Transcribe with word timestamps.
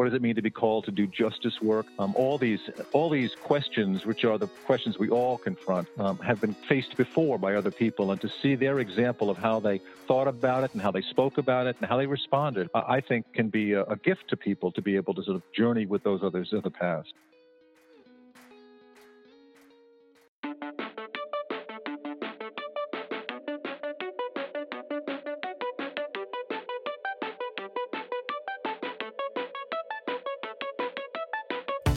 What 0.00 0.06
does 0.06 0.14
it 0.14 0.22
mean 0.22 0.36
to 0.36 0.40
be 0.40 0.48
called 0.48 0.86
to 0.86 0.90
do 0.90 1.06
justice 1.06 1.60
work? 1.60 1.84
Um, 1.98 2.14
all 2.16 2.38
these 2.38 2.60
all 2.92 3.10
these 3.10 3.34
questions, 3.34 4.06
which 4.06 4.24
are 4.24 4.38
the 4.38 4.46
questions 4.64 4.98
we 4.98 5.10
all 5.10 5.36
confront, 5.36 5.88
um, 5.98 6.16
have 6.20 6.40
been 6.40 6.54
faced 6.70 6.96
before 6.96 7.36
by 7.36 7.54
other 7.54 7.70
people, 7.70 8.10
and 8.10 8.18
to 8.22 8.30
see 8.40 8.54
their 8.54 8.78
example 8.78 9.28
of 9.28 9.36
how 9.36 9.60
they 9.60 9.78
thought 10.06 10.26
about 10.26 10.64
it 10.64 10.72
and 10.72 10.80
how 10.80 10.90
they 10.90 11.02
spoke 11.02 11.36
about 11.36 11.66
it 11.66 11.76
and 11.78 11.86
how 11.86 11.98
they 11.98 12.06
responded, 12.06 12.70
I 12.74 13.02
think 13.02 13.30
can 13.34 13.50
be 13.50 13.74
a, 13.74 13.82
a 13.82 13.96
gift 13.96 14.28
to 14.28 14.38
people 14.38 14.72
to 14.72 14.80
be 14.80 14.96
able 14.96 15.12
to 15.12 15.22
sort 15.22 15.36
of 15.36 15.42
journey 15.52 15.84
with 15.84 16.02
those 16.02 16.20
others 16.22 16.54
of 16.54 16.62
the 16.62 16.70
past. 16.70 17.12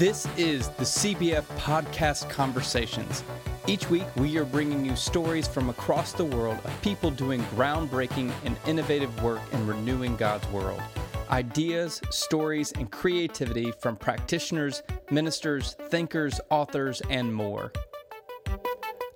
This 0.03 0.27
is 0.35 0.67
the 0.67 0.83
CBF 0.83 1.43
Podcast 1.57 2.29
Conversations. 2.29 3.23
Each 3.67 3.89
week, 3.89 4.03
we 4.17 4.37
are 4.37 4.43
bringing 4.43 4.83
you 4.83 4.97
stories 4.97 5.47
from 5.47 5.69
across 5.69 6.11
the 6.11 6.25
world 6.25 6.59
of 6.65 6.81
people 6.81 7.09
doing 7.09 7.41
groundbreaking 7.55 8.29
and 8.43 8.57
innovative 8.67 9.23
work 9.23 9.39
in 9.53 9.65
renewing 9.65 10.17
God's 10.17 10.45
world. 10.49 10.81
Ideas, 11.29 12.01
stories, 12.09 12.73
and 12.73 12.91
creativity 12.91 13.71
from 13.79 13.95
practitioners, 13.95 14.83
ministers, 15.09 15.77
thinkers, 15.87 16.41
authors, 16.49 17.01
and 17.09 17.33
more. 17.33 17.71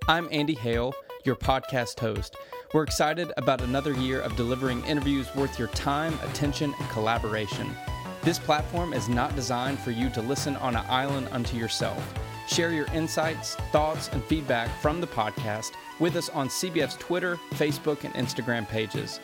I'm 0.07 0.29
Andy 0.31 0.55
Hale, 0.55 0.93
your 1.25 1.35
podcast 1.35 1.99
host. 1.99 2.37
We're 2.73 2.83
excited 2.83 3.33
about 3.35 3.59
another 3.59 3.91
year 3.91 4.21
of 4.21 4.37
delivering 4.37 4.85
interviews 4.85 5.27
worth 5.35 5.59
your 5.59 5.67
time, 5.67 6.17
attention, 6.23 6.73
and 6.79 6.89
collaboration. 6.91 7.75
This 8.23 8.39
platform 8.39 8.93
is 8.93 9.07
not 9.07 9.35
designed 9.35 9.79
for 9.79 9.91
you 9.91 10.09
to 10.09 10.21
listen 10.21 10.55
on 10.57 10.75
an 10.75 10.85
island 10.89 11.29
unto 11.31 11.55
yourself. 11.57 12.13
Share 12.47 12.71
your 12.71 12.87
insights, 12.93 13.55
thoughts, 13.71 14.09
and 14.09 14.23
feedback 14.23 14.69
from 14.81 15.01
the 15.01 15.07
podcast 15.07 15.71
with 15.99 16.15
us 16.15 16.29
on 16.29 16.47
CBF's 16.47 16.95
Twitter, 16.95 17.37
Facebook, 17.51 18.03
and 18.03 18.13
Instagram 18.15 18.67
pages. 18.67 19.19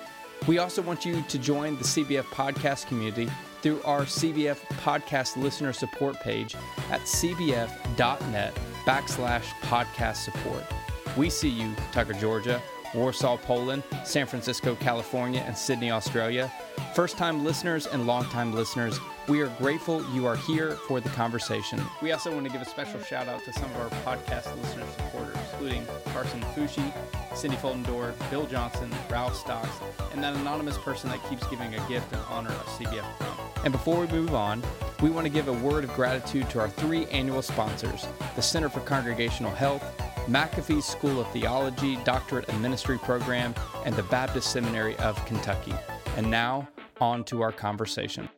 We 0.47 0.57
also 0.57 0.81
want 0.81 1.05
you 1.05 1.21
to 1.21 1.39
join 1.39 1.77
the 1.77 1.83
CBF 1.83 2.23
podcast 2.25 2.87
community 2.87 3.29
through 3.61 3.81
our 3.83 4.01
CBF 4.01 4.57
podcast 4.83 5.37
listener 5.37 5.71
support 5.71 6.19
page 6.19 6.55
at 6.91 6.99
cbf.net 7.01 8.53
backslash 8.85 9.45
podcast 9.61 10.17
support. 10.17 10.63
We 11.15 11.29
see 11.29 11.49
you, 11.49 11.73
Tucker, 11.93 12.13
Georgia, 12.13 12.61
Warsaw, 12.93 13.37
Poland, 13.37 13.83
San 14.03 14.25
Francisco, 14.25 14.75
California, 14.75 15.43
and 15.45 15.57
Sydney, 15.57 15.91
Australia. 15.91 16.51
First 16.93 17.17
time 17.17 17.43
listeners 17.43 17.87
and 17.87 18.05
long 18.05 18.25
time 18.25 18.53
listeners, 18.53 18.99
we 19.27 19.41
are 19.41 19.47
grateful 19.57 20.05
you 20.13 20.25
are 20.25 20.35
here 20.35 20.71
for 20.87 20.99
the 20.99 21.09
conversation. 21.09 21.81
We 22.01 22.11
also 22.11 22.31
want 22.33 22.45
to 22.45 22.51
give 22.51 22.61
a 22.61 22.65
special 22.65 22.99
shout 23.01 23.27
out 23.27 23.43
to 23.45 23.53
some 23.53 23.71
of 23.71 23.77
our 23.77 23.89
podcast 24.01 24.55
listener 24.61 24.85
supporters, 24.97 25.37
including 25.53 25.85
Carson 26.07 26.41
Fushi, 26.55 26.93
Cindy 27.35 27.57
Foldendor, 27.57 28.13
Bill 28.29 28.45
Johnson, 28.45 28.91
Ralph 29.09 29.35
Stocks, 29.35 29.79
and 30.11 30.23
that 30.23 30.35
anonymous 30.35 30.77
person 30.77 31.09
that 31.09 31.23
keeps 31.29 31.47
giving 31.47 31.73
a 31.73 31.87
gift 31.87 32.11
in 32.11 32.19
honor 32.29 32.49
of 32.49 32.65
CBF 32.67 33.05
And 33.63 33.71
before 33.71 33.99
we 34.01 34.07
move 34.07 34.35
on, 34.35 34.61
we 35.01 35.09
want 35.09 35.25
to 35.25 35.31
give 35.31 35.47
a 35.47 35.53
word 35.53 35.83
of 35.83 35.93
gratitude 35.93 36.49
to 36.51 36.59
our 36.59 36.69
three 36.69 37.05
annual 37.07 37.41
sponsors 37.41 38.05
the 38.35 38.41
Center 38.41 38.69
for 38.69 38.81
Congregational 38.81 39.51
Health, 39.51 39.83
McAfee 40.27 40.81
School 40.81 41.19
of 41.19 41.27
Theology 41.31 41.97
Doctorate 42.03 42.47
and 42.49 42.61
Ministry 42.61 42.97
Program, 42.97 43.53
and 43.85 43.95
the 43.95 44.03
Baptist 44.03 44.51
Seminary 44.51 44.95
of 44.97 45.23
Kentucky. 45.25 45.73
And 46.15 46.29
now, 46.29 46.69
on 47.01 47.23
to 47.25 47.41
our 47.41 47.51
conversation. 47.51 48.29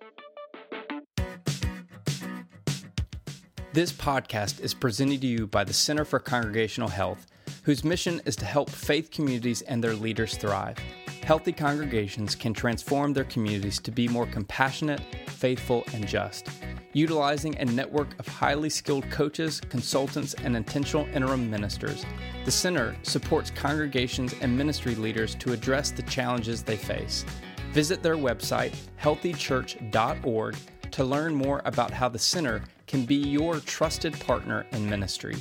This 3.73 3.91
podcast 3.91 4.61
is 4.61 4.73
presented 4.73 5.22
to 5.22 5.28
you 5.28 5.47
by 5.47 5.63
the 5.63 5.73
Center 5.73 6.06
for 6.06 6.19
Congregational 6.19 6.89
Health, 6.89 7.28
whose 7.63 7.84
mission 7.84 8.22
is 8.25 8.35
to 8.38 8.46
help 8.46 8.69
faith 8.69 9.12
communities 9.12 9.62
and 9.63 9.84
their 9.84 9.94
leaders 9.94 10.38
thrive. 10.38 10.78
Healthy 11.25 11.53
congregations 11.53 12.36
can 12.36 12.53
transform 12.53 13.12
their 13.12 13.24
communities 13.24 13.80
to 13.80 13.90
be 13.90 14.08
more 14.08 14.28
compassionate, 14.28 15.02
faithful, 15.25 15.84
and 15.91 16.08
just. 16.08 16.50
Utilizing 16.94 17.58
a 17.58 17.66
network 17.66 18.09
of 18.19 18.28
highly 18.28 18.69
skilled 18.69 19.09
coaches, 19.09 19.59
consultants, 19.59 20.35
and 20.35 20.56
intentional 20.56 21.08
interim 21.16 21.50
ministers, 21.50 22.06
the 22.46 22.52
Center 22.52 22.96
supports 23.02 23.50
congregations 23.50 24.35
and 24.40 24.56
ministry 24.56 24.94
leaders 24.94 25.34
to 25.34 25.52
address 25.52 25.90
the 25.90 26.03
challenges 26.03 26.62
they 26.62 26.78
face. 26.78 27.25
Visit 27.72 28.03
their 28.03 28.18
website, 28.18 28.75
healthychurch.org, 29.02 30.56
to 30.91 31.03
learn 31.03 31.34
more 31.34 31.64
about 31.66 31.90
how 31.90 32.08
the 32.08 32.19
Center 32.19 32.62
can 32.85 33.03
be 33.03 33.16
your 33.16 33.62
trusted 33.62 34.14
partner 34.19 34.68
in 34.74 34.88
ministry. 34.88 35.38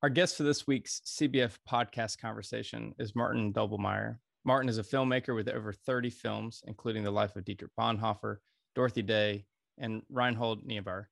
Our 0.00 0.08
guest 0.08 0.36
for 0.36 0.44
this 0.44 0.64
week's 0.64 1.00
CBF 1.04 1.58
podcast 1.68 2.20
conversation 2.20 2.94
is 3.00 3.16
Martin 3.16 3.52
Doblmeier. 3.52 4.18
Martin 4.44 4.68
is 4.68 4.78
a 4.78 4.84
filmmaker 4.84 5.34
with 5.34 5.48
over 5.48 5.72
30 5.72 6.08
films, 6.08 6.62
including 6.68 7.02
The 7.02 7.10
Life 7.10 7.34
of 7.34 7.44
Dietrich 7.44 7.72
Bonhoeffer, 7.76 8.36
Dorothy 8.76 9.02
Day, 9.02 9.44
and 9.76 10.02
Reinhold 10.08 10.64
Niebuhr. 10.64 11.08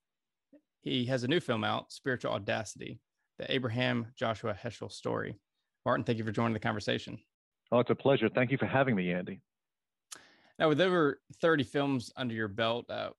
He 0.83 1.05
has 1.07 1.25
a 1.25 1.29
new 1.29 1.41
film 1.41 1.65
out, 1.65 1.91
Spiritual 1.91 2.31
Audacity, 2.31 3.01
the 3.41 3.53
Abraham 3.53 4.07
Joshua 4.17 4.55
Heschel 4.55 4.93
story. 4.93 5.37
Martin, 5.85 6.05
thank 6.05 6.19
you 6.19 6.25
for 6.25 6.31
joining 6.31 6.55
the 6.55 6.61
conversation. 6.61 7.19
Oh, 7.73 7.81
it's 7.81 7.91
a 7.91 7.97
pleasure. 7.97 8.29
Thank 8.29 8.53
you 8.53 8.57
for 8.57 8.67
having 8.67 8.95
me, 8.95 9.13
Andy. 9.13 9.41
Now, 10.61 10.69
with 10.69 10.81
over 10.81 11.19
30 11.41 11.65
films 11.65 12.13
under 12.17 12.35
your 12.35 12.47
belt, 12.47 12.89
uh, 12.89 13.11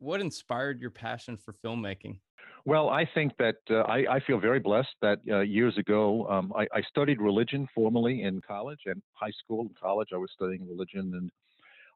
what 0.00 0.20
inspired 0.20 0.82
your 0.82 0.90
passion 0.90 1.38
for 1.38 1.54
filmmaking? 1.64 2.18
Well, 2.66 2.88
I 2.88 3.08
think 3.12 3.32
that 3.38 3.56
uh, 3.70 3.80
I, 3.80 4.06
I, 4.16 4.20
feel 4.26 4.40
very 4.40 4.58
blessed 4.58 4.94
that 5.02 5.18
uh, 5.30 5.40
years 5.40 5.76
ago 5.76 6.26
um, 6.30 6.50
I, 6.56 6.62
I, 6.72 6.80
studied 6.88 7.20
religion 7.20 7.68
formally 7.74 8.22
in 8.22 8.40
college 8.40 8.80
and 8.86 9.02
high 9.12 9.32
school 9.42 9.60
and 9.60 9.70
college. 9.78 10.08
I 10.14 10.16
was 10.16 10.30
studying 10.34 10.66
religion 10.66 11.12
and 11.14 11.30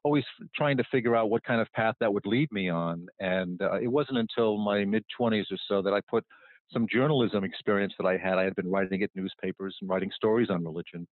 always 0.03 0.23
trying 0.55 0.77
to 0.77 0.83
figure 0.91 1.15
out 1.15 1.31
what 1.31 1.43
kind 1.43 1.59
of 1.59 1.71
path 1.73 1.95
that 1.99 2.13
would 2.13 2.27
lead 2.27 2.51
me 2.51 2.69
on. 2.69 3.07
And 3.19 3.59
uh, 3.63 3.79
it 3.81 3.87
wasn't 3.87 4.19
until 4.19 4.59
my 4.59 4.85
mid 4.85 5.03
20s 5.19 5.51
or 5.51 5.57
so 5.67 5.81
that 5.81 5.93
I 5.93 6.01
put 6.07 6.23
some 6.71 6.87
journalism 6.91 7.43
experience 7.43 7.93
that 7.97 8.05
I 8.05 8.17
had. 8.17 8.37
I 8.37 8.43
had 8.43 8.55
been 8.55 8.69
writing 8.69 9.01
at 9.01 9.09
newspapers 9.15 9.75
and 9.81 9.89
writing 9.89 10.11
stories 10.15 10.51
on 10.51 10.63
religion. 10.63 11.07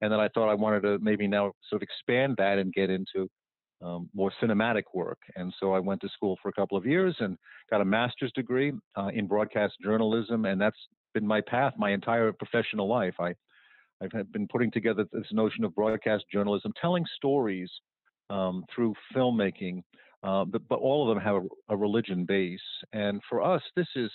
And 0.00 0.10
then 0.10 0.18
I 0.18 0.28
thought 0.28 0.50
I 0.50 0.54
wanted 0.54 0.80
to 0.80 0.98
maybe 1.00 1.26
now 1.26 1.52
sort 1.68 1.82
of 1.82 1.86
expand 1.86 2.36
that 2.38 2.58
and 2.58 2.72
get 2.72 2.88
into 2.88 3.28
um, 3.82 4.08
more 4.14 4.32
cinematic 4.42 4.84
work. 4.94 5.18
And 5.36 5.52
so 5.60 5.72
I 5.72 5.78
went 5.78 6.00
to 6.02 6.08
school 6.08 6.38
for 6.42 6.48
a 6.48 6.52
couple 6.52 6.76
of 6.76 6.86
years 6.86 7.14
and 7.20 7.36
got 7.70 7.80
a 7.80 7.84
master's 7.84 8.32
degree 8.32 8.72
uh, 8.96 9.08
in 9.14 9.26
broadcast 9.26 9.74
journalism. 9.82 10.44
And 10.44 10.60
that's 10.60 10.76
been 11.12 11.26
my 11.26 11.40
path 11.40 11.74
my 11.78 11.90
entire 11.90 12.32
professional 12.32 12.88
life. 12.88 13.14
I, 13.18 13.34
I've 14.02 14.32
been 14.32 14.48
putting 14.48 14.70
together 14.70 15.06
this 15.12 15.26
notion 15.32 15.64
of 15.64 15.74
broadcast 15.74 16.24
journalism, 16.32 16.72
telling 16.80 17.04
stories 17.16 17.70
um, 18.30 18.64
through 18.74 18.94
filmmaking, 19.14 19.82
uh, 20.22 20.44
but, 20.44 20.62
but, 20.68 20.76
all 20.76 21.08
of 21.08 21.14
them 21.14 21.22
have 21.22 21.36
a, 21.36 21.74
a, 21.74 21.76
religion 21.76 22.24
base. 22.24 22.58
And 22.92 23.20
for 23.28 23.42
us, 23.42 23.62
this 23.76 23.86
is 23.94 24.10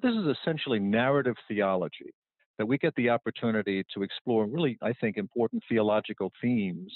this 0.00 0.12
is 0.12 0.36
essentially 0.40 0.78
narrative 0.78 1.34
theology 1.48 2.14
that 2.58 2.66
we 2.66 2.78
get 2.78 2.94
the 2.94 3.10
opportunity 3.10 3.84
to 3.92 4.02
explore 4.02 4.46
really, 4.46 4.78
I 4.82 4.92
think, 4.92 5.16
important 5.16 5.62
theological 5.68 6.32
themes, 6.40 6.92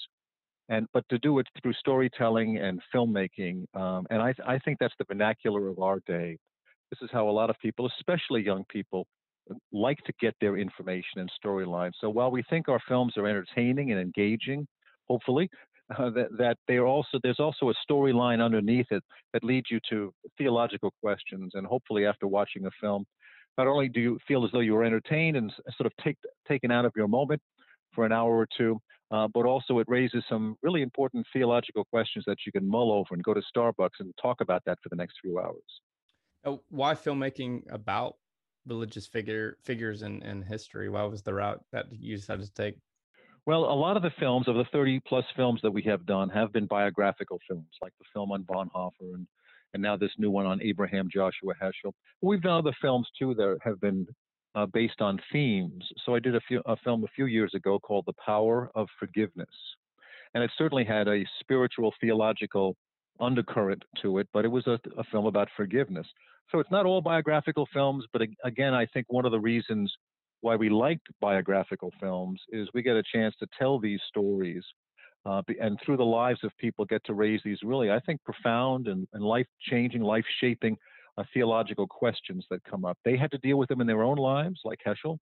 and 0.68 0.86
but 0.92 1.04
to 1.10 1.18
do 1.18 1.38
it 1.38 1.46
through 1.60 1.72
storytelling 1.74 2.58
and 2.58 2.80
filmmaking. 2.94 3.64
Um, 3.74 4.06
and 4.10 4.20
I, 4.20 4.34
I 4.46 4.58
think 4.58 4.78
that's 4.80 4.94
the 4.98 5.04
vernacular 5.04 5.68
of 5.68 5.78
our 5.78 6.00
day. 6.06 6.38
This 6.90 6.98
is 7.02 7.10
how 7.12 7.28
a 7.28 7.30
lot 7.30 7.50
of 7.50 7.56
people, 7.60 7.88
especially 7.98 8.42
young 8.42 8.64
people, 8.68 9.06
like 9.72 9.98
to 10.04 10.12
get 10.20 10.34
their 10.40 10.56
information 10.56 11.20
and 11.20 11.30
storylines. 11.44 11.92
So 12.00 12.10
while 12.10 12.30
we 12.30 12.42
think 12.48 12.68
our 12.68 12.80
films 12.88 13.14
are 13.16 13.26
entertaining 13.26 13.92
and 13.92 14.00
engaging, 14.00 14.66
hopefully, 15.08 15.48
uh, 15.98 16.10
that, 16.10 16.28
that 16.36 16.56
they 16.66 16.76
are 16.76 16.86
also 16.86 17.18
there's 17.22 17.38
also 17.38 17.70
a 17.70 17.74
storyline 17.88 18.44
underneath 18.44 18.86
it 18.90 19.04
that 19.32 19.44
leads 19.44 19.66
you 19.70 19.78
to 19.88 20.12
theological 20.36 20.92
questions. 21.00 21.52
And 21.54 21.66
hopefully, 21.66 22.06
after 22.06 22.26
watching 22.26 22.66
a 22.66 22.70
film, 22.80 23.04
not 23.56 23.68
only 23.68 23.88
do 23.88 24.00
you 24.00 24.18
feel 24.26 24.44
as 24.44 24.50
though 24.52 24.60
you 24.60 24.74
were 24.74 24.84
entertained 24.84 25.36
and 25.36 25.52
sort 25.76 25.86
of 25.86 25.92
take, 26.02 26.16
taken 26.46 26.70
out 26.70 26.84
of 26.84 26.92
your 26.96 27.08
moment 27.08 27.40
for 27.94 28.04
an 28.04 28.12
hour 28.12 28.36
or 28.36 28.46
two, 28.56 28.78
uh, 29.10 29.28
but 29.32 29.46
also 29.46 29.78
it 29.78 29.86
raises 29.88 30.24
some 30.28 30.56
really 30.62 30.82
important 30.82 31.26
theological 31.32 31.84
questions 31.84 32.24
that 32.26 32.38
you 32.44 32.52
can 32.52 32.68
mull 32.68 32.92
over 32.92 33.08
and 33.12 33.22
go 33.22 33.34
to 33.34 33.42
Starbucks 33.54 34.00
and 34.00 34.12
talk 34.20 34.40
about 34.40 34.62
that 34.66 34.78
for 34.82 34.88
the 34.88 34.96
next 34.96 35.16
few 35.22 35.38
hours. 35.38 35.62
Oh, 36.44 36.62
why 36.70 36.94
filmmaking 36.94 37.62
about 37.72 38.16
religious 38.66 39.06
figure 39.06 39.58
figures 39.64 40.02
in, 40.02 40.22
in 40.22 40.42
history? 40.42 40.88
Why 40.88 41.04
was 41.04 41.22
the 41.22 41.34
route 41.34 41.64
that 41.72 41.86
you 41.90 42.16
decided 42.16 42.46
to 42.46 42.52
take? 42.52 42.76
Well, 43.46 43.64
a 43.64 43.74
lot 43.74 43.96
of 43.96 44.02
the 44.02 44.10
films 44.18 44.48
of 44.48 44.56
the 44.56 44.64
30 44.72 45.00
plus 45.06 45.24
films 45.36 45.60
that 45.62 45.70
we 45.70 45.82
have 45.82 46.04
done 46.04 46.28
have 46.30 46.52
been 46.52 46.66
biographical 46.66 47.38
films, 47.48 47.68
like 47.80 47.92
the 47.98 48.04
film 48.12 48.32
on 48.32 48.42
Bonhoeffer 48.42 49.14
and 49.14 49.26
and 49.74 49.82
now 49.82 49.96
this 49.96 50.12
new 50.16 50.30
one 50.30 50.46
on 50.46 50.62
Abraham 50.62 51.08
Joshua 51.12 51.52
Heschel. 51.60 51.92
We've 52.22 52.40
done 52.40 52.58
other 52.58 52.74
films 52.80 53.08
too 53.18 53.34
that 53.34 53.58
have 53.62 53.78
been 53.78 54.06
uh, 54.56 54.66
based 54.66 55.00
on 55.00 55.20
themes. 55.30 55.84
So 56.04 56.14
I 56.14 56.18
did 56.18 56.34
a, 56.34 56.40
few, 56.40 56.62
a 56.66 56.76
film 56.78 57.04
a 57.04 57.08
few 57.14 57.26
years 57.26 57.52
ago 57.54 57.78
called 57.78 58.04
The 58.06 58.14
Power 58.24 58.70
of 58.74 58.88
Forgiveness. 58.98 59.48
And 60.34 60.42
it 60.42 60.50
certainly 60.58 60.84
had 60.84 61.06
a 61.06 61.24
spiritual, 61.40 61.94
theological 62.00 62.76
undercurrent 63.20 63.84
to 64.02 64.18
it, 64.18 64.28
but 64.32 64.44
it 64.44 64.48
was 64.48 64.66
a, 64.66 64.78
a 64.98 65.04
film 65.04 65.26
about 65.26 65.48
forgiveness. 65.56 66.06
So 66.50 66.58
it's 66.58 66.70
not 66.70 66.86
all 66.86 67.00
biographical 67.00 67.68
films, 67.72 68.04
but 68.12 68.22
again, 68.44 68.74
I 68.74 68.86
think 68.86 69.06
one 69.08 69.24
of 69.24 69.32
the 69.32 69.40
reasons 69.40 69.92
why 70.40 70.56
we 70.56 70.68
like 70.68 71.00
biographical 71.20 71.92
films 72.00 72.40
is 72.50 72.68
we 72.74 72.82
get 72.82 72.96
a 72.96 73.02
chance 73.02 73.34
to 73.40 73.46
tell 73.58 73.78
these 73.78 74.00
stories 74.08 74.62
uh, 75.24 75.42
and 75.60 75.78
through 75.84 75.96
the 75.96 76.04
lives 76.04 76.40
of 76.44 76.52
people 76.58 76.84
get 76.84 77.04
to 77.04 77.14
raise 77.14 77.40
these 77.44 77.58
really, 77.64 77.90
I 77.90 77.98
think, 78.00 78.22
profound 78.24 78.86
and, 78.86 79.08
and 79.12 79.24
life 79.24 79.46
changing, 79.68 80.02
life 80.02 80.24
shaping 80.40 80.76
uh, 81.18 81.24
theological 81.32 81.86
questions 81.86 82.44
that 82.50 82.62
come 82.64 82.84
up. 82.84 82.98
They 83.04 83.16
had 83.16 83.30
to 83.32 83.38
deal 83.38 83.56
with 83.58 83.68
them 83.68 83.80
in 83.80 83.86
their 83.86 84.02
own 84.02 84.18
lives, 84.18 84.60
like 84.64 84.80
Heschel, 84.86 85.18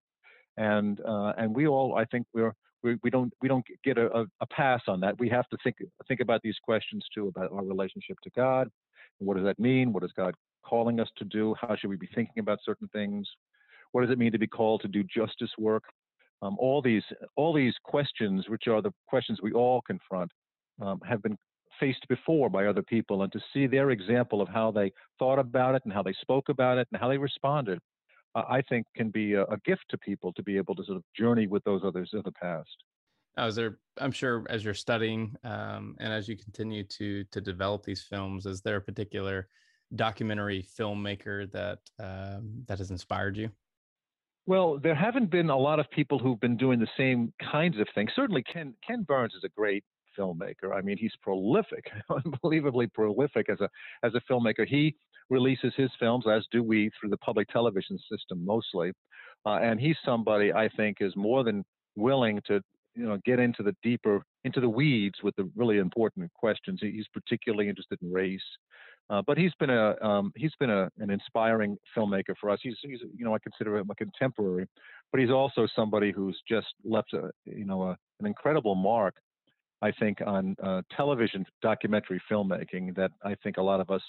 and 0.56 1.00
uh, 1.00 1.32
and 1.38 1.54
we 1.54 1.66
all, 1.66 1.96
I 1.96 2.04
think, 2.04 2.26
we're 2.34 2.52
we, 2.84 2.98
we 3.02 3.10
don't 3.10 3.32
we 3.40 3.48
don't 3.48 3.64
get 3.82 3.98
a, 3.98 4.26
a, 4.40 4.46
pass 4.46 4.82
on 4.86 5.00
that. 5.00 5.18
We 5.18 5.28
have 5.30 5.48
to 5.48 5.56
think 5.64 5.76
think 6.06 6.20
about 6.20 6.40
these 6.44 6.56
questions 6.62 7.04
too 7.12 7.28
about 7.28 7.50
our 7.50 7.64
relationship 7.64 8.18
to 8.22 8.30
God. 8.36 8.68
What 9.18 9.36
does 9.36 9.46
that 9.46 9.58
mean? 9.58 9.92
What 9.92 10.04
is 10.04 10.12
God 10.16 10.34
calling 10.64 11.00
us 11.00 11.08
to 11.16 11.24
do? 11.24 11.54
How 11.60 11.74
should 11.76 11.90
we 11.90 11.96
be 11.96 12.08
thinking 12.14 12.40
about 12.40 12.58
certain 12.64 12.88
things? 12.88 13.26
What 13.92 14.02
does 14.02 14.10
it 14.10 14.18
mean 14.18 14.32
to 14.32 14.38
be 14.38 14.46
called 14.46 14.82
to 14.82 14.88
do 14.88 15.02
justice 15.02 15.50
work? 15.58 15.84
Um, 16.42 16.56
all 16.58 16.82
these 16.82 17.04
all 17.36 17.54
these 17.54 17.74
questions, 17.82 18.48
which 18.48 18.68
are 18.68 18.82
the 18.82 18.92
questions 19.08 19.40
we 19.42 19.52
all 19.52 19.80
confront, 19.82 20.30
um, 20.82 21.00
have 21.08 21.22
been 21.22 21.38
faced 21.78 22.06
before 22.08 22.48
by 22.50 22.66
other 22.66 22.82
people, 22.82 23.22
and 23.22 23.32
to 23.32 23.40
see 23.52 23.66
their 23.66 23.90
example 23.90 24.40
of 24.40 24.48
how 24.48 24.70
they 24.70 24.92
thought 25.18 25.38
about 25.38 25.74
it 25.74 25.82
and 25.84 25.92
how 25.92 26.02
they 26.02 26.14
spoke 26.20 26.48
about 26.48 26.78
it 26.78 26.88
and 26.92 27.00
how 27.00 27.08
they 27.08 27.18
responded, 27.18 27.78
uh, 28.34 28.42
I 28.48 28.62
think 28.62 28.86
can 28.96 29.10
be 29.10 29.34
a, 29.34 29.44
a, 29.44 29.58
gift 29.64 29.84
to 29.90 29.98
people 29.98 30.32
to 30.32 30.42
be 30.42 30.56
able 30.56 30.74
to 30.74 30.84
sort 30.84 30.96
of 30.96 31.04
journey 31.16 31.46
with 31.46 31.62
those 31.64 31.82
others 31.84 32.10
of 32.14 32.24
the 32.24 32.32
past. 32.32 32.76
Now, 33.36 33.46
is 33.46 33.56
there? 33.56 33.78
I'm 33.98 34.12
sure 34.12 34.44
as 34.48 34.64
you're 34.64 34.74
studying 34.74 35.34
um, 35.44 35.96
and 35.98 36.12
as 36.12 36.28
you 36.28 36.36
continue 36.36 36.84
to 36.84 37.24
to 37.24 37.40
develop 37.40 37.84
these 37.84 38.02
films, 38.02 38.46
is 38.46 38.60
there 38.60 38.76
a 38.76 38.80
particular 38.80 39.48
documentary 39.94 40.66
filmmaker 40.78 41.50
that 41.52 41.78
um, 41.98 42.62
that 42.68 42.78
has 42.78 42.90
inspired 42.90 43.36
you? 43.36 43.50
Well, 44.46 44.78
there 44.78 44.94
haven't 44.94 45.30
been 45.30 45.48
a 45.48 45.56
lot 45.56 45.80
of 45.80 45.90
people 45.90 46.18
who've 46.18 46.38
been 46.38 46.56
doing 46.56 46.78
the 46.78 46.88
same 46.98 47.32
kinds 47.50 47.78
of 47.80 47.88
things. 47.94 48.10
Certainly, 48.14 48.44
Ken 48.44 48.74
Ken 48.86 49.02
Burns 49.02 49.34
is 49.34 49.44
a 49.44 49.48
great 49.48 49.84
filmmaker. 50.18 50.74
I 50.74 50.80
mean, 50.80 50.96
he's 50.96 51.14
prolific, 51.22 51.90
unbelievably 52.10 52.88
prolific 52.88 53.48
as 53.48 53.60
a 53.60 53.68
as 54.02 54.12
a 54.14 54.32
filmmaker. 54.32 54.66
He 54.66 54.94
releases 55.30 55.72
his 55.76 55.90
films, 55.98 56.26
as 56.30 56.46
do 56.50 56.62
we, 56.62 56.90
through 56.98 57.10
the 57.10 57.16
public 57.18 57.48
television 57.48 57.98
system 58.10 58.44
mostly, 58.44 58.92
uh, 59.46 59.58
and 59.62 59.80
he's 59.80 59.96
somebody 60.04 60.52
I 60.52 60.68
think 60.76 60.98
is 61.00 61.14
more 61.16 61.44
than 61.44 61.64
willing 61.96 62.40
to 62.46 62.60
you 62.94 63.06
know 63.06 63.18
get 63.24 63.38
into 63.38 63.62
the 63.62 63.74
deeper 63.82 64.22
into 64.44 64.60
the 64.60 64.68
weeds 64.68 65.18
with 65.22 65.34
the 65.36 65.50
really 65.56 65.78
important 65.78 66.32
questions. 66.34 66.80
He's 66.80 67.08
particularly 67.12 67.68
interested 67.68 67.98
in 68.02 68.12
race. 68.12 68.40
Uh, 69.10 69.20
but 69.26 69.36
he's 69.36 69.52
been 69.60 69.70
a 69.70 69.94
um, 70.02 70.32
he's 70.34 70.54
been 70.58 70.70
a, 70.70 70.88
an 70.98 71.10
inspiring 71.10 71.76
filmmaker 71.96 72.34
for 72.40 72.48
us. 72.48 72.58
He's, 72.62 72.76
he's 72.82 73.00
you 73.16 73.24
know 73.24 73.34
I 73.34 73.38
consider 73.38 73.76
him 73.76 73.90
a 73.90 73.94
contemporary, 73.94 74.66
but 75.12 75.20
he's 75.20 75.30
also 75.30 75.66
somebody 75.76 76.10
who's 76.10 76.40
just 76.48 76.68
left 76.84 77.12
a 77.12 77.30
you 77.44 77.66
know 77.66 77.82
a, 77.82 77.96
an 78.20 78.26
incredible 78.26 78.74
mark, 78.74 79.16
I 79.84 79.92
think, 79.92 80.18
on 80.24 80.56
uh, 80.62 80.82
television 80.96 81.44
documentary 81.62 82.20
filmmaking 82.30 82.96
that 82.96 83.12
I 83.22 83.34
think 83.42 83.56
a 83.58 83.62
lot 83.62 83.80
of 83.80 83.90
us 83.90 84.02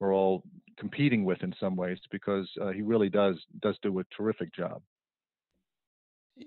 are 0.00 0.12
all 0.12 0.44
competing 0.78 1.24
with 1.24 1.42
in 1.42 1.52
some 1.58 1.74
ways 1.74 1.98
because 2.10 2.48
uh, 2.60 2.68
he 2.68 2.82
really 2.82 3.08
does 3.08 3.36
does 3.60 3.76
do 3.82 3.98
a 3.98 4.04
terrific 4.16 4.54
job. 4.54 4.80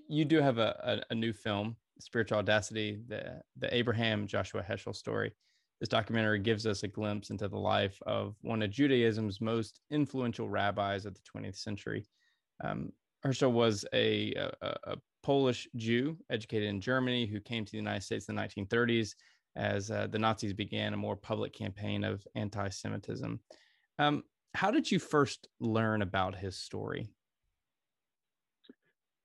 You 0.07 0.25
do 0.25 0.39
have 0.39 0.57
a, 0.57 1.03
a, 1.09 1.13
a 1.13 1.15
new 1.15 1.33
film, 1.33 1.75
Spiritual 1.99 2.37
Audacity, 2.37 3.01
the 3.07 3.41
the 3.57 3.73
Abraham 3.75 4.27
Joshua 4.27 4.63
Heschel 4.67 4.95
story 4.95 5.33
this 5.81 5.89
documentary 5.89 6.39
gives 6.39 6.67
us 6.67 6.83
a 6.83 6.87
glimpse 6.87 7.31
into 7.31 7.47
the 7.47 7.57
life 7.57 7.97
of 8.05 8.35
one 8.41 8.61
of 8.61 8.69
Judaism's 8.69 9.41
most 9.41 9.81
influential 9.89 10.47
rabbis 10.47 11.07
of 11.07 11.15
the 11.15 11.21
20th 11.35 11.57
century. 11.57 12.05
Um, 12.63 12.93
Heschel 13.25 13.51
was 13.51 13.85
a, 13.93 14.33
a, 14.33 14.75
a, 14.83 14.95
Polish 15.23 15.67
Jew 15.75 16.17
educated 16.31 16.67
in 16.67 16.81
Germany 16.81 17.27
who 17.27 17.39
came 17.39 17.63
to 17.63 17.71
the 17.71 17.77
United 17.77 18.01
States 18.01 18.27
in 18.27 18.35
the 18.35 18.41
1930s 18.41 19.13
as 19.55 19.91
uh, 19.91 20.07
the 20.09 20.17
Nazis 20.17 20.53
began 20.53 20.93
a 20.93 20.97
more 20.97 21.15
public 21.15 21.53
campaign 21.53 22.03
of 22.03 22.25
anti 22.35 22.69
Semitism. 22.69 23.39
Um, 23.99 24.23
how 24.55 24.71
did 24.71 24.89
you 24.89 24.99
first 24.99 25.47
learn 25.59 26.01
about 26.01 26.35
his 26.35 26.57
story? 26.57 27.09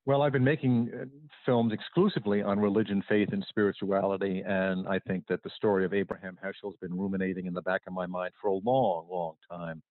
Well, 0.04 0.22
I've 0.22 0.32
been 0.32 0.44
making 0.44 0.90
uh, 0.94 1.04
films 1.44 1.72
exclusively 1.72 2.42
on 2.42 2.60
religion, 2.60 3.02
faith, 3.08 3.30
and 3.32 3.44
spirituality, 3.48 4.42
and 4.46 4.86
I 4.86 5.00
think 5.00 5.26
that 5.28 5.42
the 5.42 5.50
story 5.50 5.84
of 5.84 5.92
Abraham 5.92 6.38
Heschel 6.44 6.70
has 6.70 6.76
been 6.80 6.96
ruminating 6.96 7.46
in 7.46 7.54
the 7.54 7.62
back 7.62 7.82
of 7.86 7.92
my 7.92 8.06
mind 8.06 8.32
for 8.40 8.48
a 8.48 8.54
long, 8.54 9.08
long 9.10 9.34
time. 9.50 9.82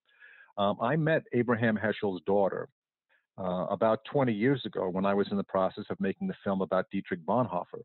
Um, 0.57 0.77
I 0.81 0.95
met 0.95 1.23
Abraham 1.33 1.77
Heschel's 1.77 2.21
daughter 2.25 2.69
uh, 3.37 3.65
about 3.69 3.99
20 4.11 4.31
years 4.31 4.61
ago 4.65 4.89
when 4.89 5.05
I 5.05 5.13
was 5.13 5.27
in 5.31 5.37
the 5.37 5.43
process 5.43 5.85
of 5.89 5.99
making 5.99 6.27
the 6.27 6.35
film 6.43 6.61
about 6.61 6.85
Dietrich 6.91 7.25
Bonhoeffer, 7.25 7.81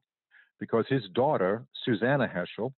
because 0.58 0.84
his 0.88 1.02
daughter, 1.14 1.64
Susannah 1.84 2.28
Heschel, 2.28 2.72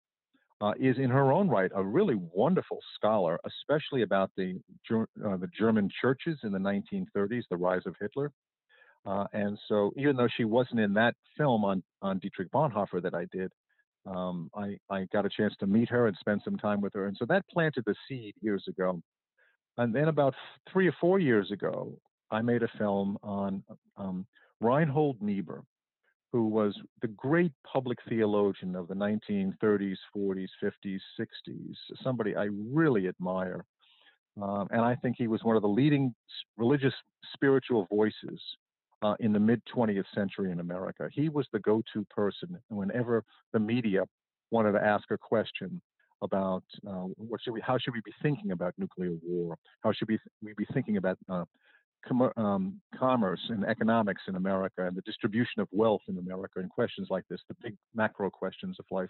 uh, 0.61 0.73
is 0.79 0.97
in 0.97 1.09
her 1.09 1.31
own 1.31 1.49
right 1.49 1.71
a 1.75 1.83
really 1.83 2.15
wonderful 2.33 2.79
scholar, 2.95 3.39
especially 3.45 4.03
about 4.03 4.31
the, 4.37 4.59
uh, 4.93 5.37
the 5.37 5.49
German 5.57 5.89
churches 6.01 6.37
in 6.43 6.51
the 6.51 6.59
1930s, 6.59 7.43
the 7.49 7.57
rise 7.57 7.81
of 7.85 7.95
Hitler. 7.99 8.31
Uh, 9.05 9.25
and 9.33 9.57
so, 9.67 9.91
even 9.97 10.15
though 10.15 10.27
she 10.37 10.43
wasn't 10.43 10.79
in 10.79 10.93
that 10.93 11.15
film 11.35 11.65
on, 11.65 11.81
on 12.03 12.19
Dietrich 12.19 12.51
Bonhoeffer 12.51 13.01
that 13.01 13.15
I 13.15 13.25
did, 13.31 13.51
um, 14.05 14.49
I, 14.55 14.77
I 14.91 15.07
got 15.11 15.25
a 15.25 15.29
chance 15.29 15.55
to 15.59 15.67
meet 15.67 15.89
her 15.89 16.07
and 16.07 16.15
spend 16.19 16.41
some 16.45 16.57
time 16.57 16.81
with 16.81 16.93
her. 16.93 17.07
And 17.07 17.17
so 17.17 17.25
that 17.25 17.47
planted 17.49 17.83
the 17.85 17.95
seed 18.07 18.35
years 18.41 18.63
ago. 18.67 19.01
And 19.77 19.95
then, 19.95 20.07
about 20.07 20.35
three 20.71 20.87
or 20.87 20.95
four 21.01 21.17
years 21.17 21.49
ago, 21.49 21.97
I 22.31 22.41
made 22.41 22.63
a 22.63 22.69
film 22.77 23.17
on 23.23 23.63
um, 23.97 24.25
Reinhold 24.59 25.21
Niebuhr, 25.21 25.63
who 26.31 26.47
was 26.47 26.75
the 27.01 27.07
great 27.09 27.51
public 27.71 27.97
theologian 28.07 28.75
of 28.75 28.87
the 28.87 28.93
1930s, 28.93 29.97
40s, 30.15 30.47
50s, 30.63 30.99
60s, 31.19 31.75
somebody 32.01 32.35
I 32.35 32.47
really 32.51 33.07
admire. 33.07 33.65
Um, 34.41 34.67
and 34.71 34.81
I 34.81 34.95
think 34.95 35.17
he 35.17 35.27
was 35.27 35.43
one 35.43 35.57
of 35.57 35.61
the 35.61 35.67
leading 35.67 36.15
religious 36.57 36.93
spiritual 37.33 37.85
voices 37.89 38.41
uh, 39.01 39.15
in 39.19 39.33
the 39.33 39.39
mid 39.39 39.61
20th 39.75 40.05
century 40.15 40.51
in 40.51 40.61
America. 40.61 41.09
He 41.11 41.27
was 41.27 41.47
the 41.51 41.59
go 41.59 41.83
to 41.93 42.05
person 42.05 42.57
whenever 42.69 43.25
the 43.51 43.59
media 43.59 44.03
wanted 44.51 44.73
to 44.73 44.83
ask 44.83 45.09
a 45.11 45.17
question 45.17 45.81
about 46.21 46.63
uh, 46.87 47.05
what 47.17 47.41
should 47.41 47.53
we, 47.53 47.61
how 47.61 47.77
should 47.77 47.93
we 47.93 48.01
be 48.05 48.13
thinking 48.21 48.51
about 48.51 48.73
nuclear 48.77 49.11
war? 49.23 49.57
How 49.81 49.91
should 49.91 50.07
we, 50.07 50.19
we 50.41 50.53
be 50.55 50.67
thinking 50.73 50.97
about 50.97 51.17
uh, 51.27 51.45
com- 52.07 52.31
um, 52.37 52.81
commerce 52.97 53.41
and 53.49 53.65
economics 53.65 54.23
in 54.27 54.35
America 54.35 54.85
and 54.85 54.95
the 54.95 55.01
distribution 55.01 55.61
of 55.61 55.67
wealth 55.71 56.01
in 56.07 56.17
America 56.17 56.59
and 56.59 56.69
questions 56.69 57.07
like 57.09 57.23
this, 57.29 57.41
the 57.47 57.55
big 57.61 57.75
macro 57.93 58.29
questions 58.29 58.77
of 58.79 58.85
life? 58.91 59.09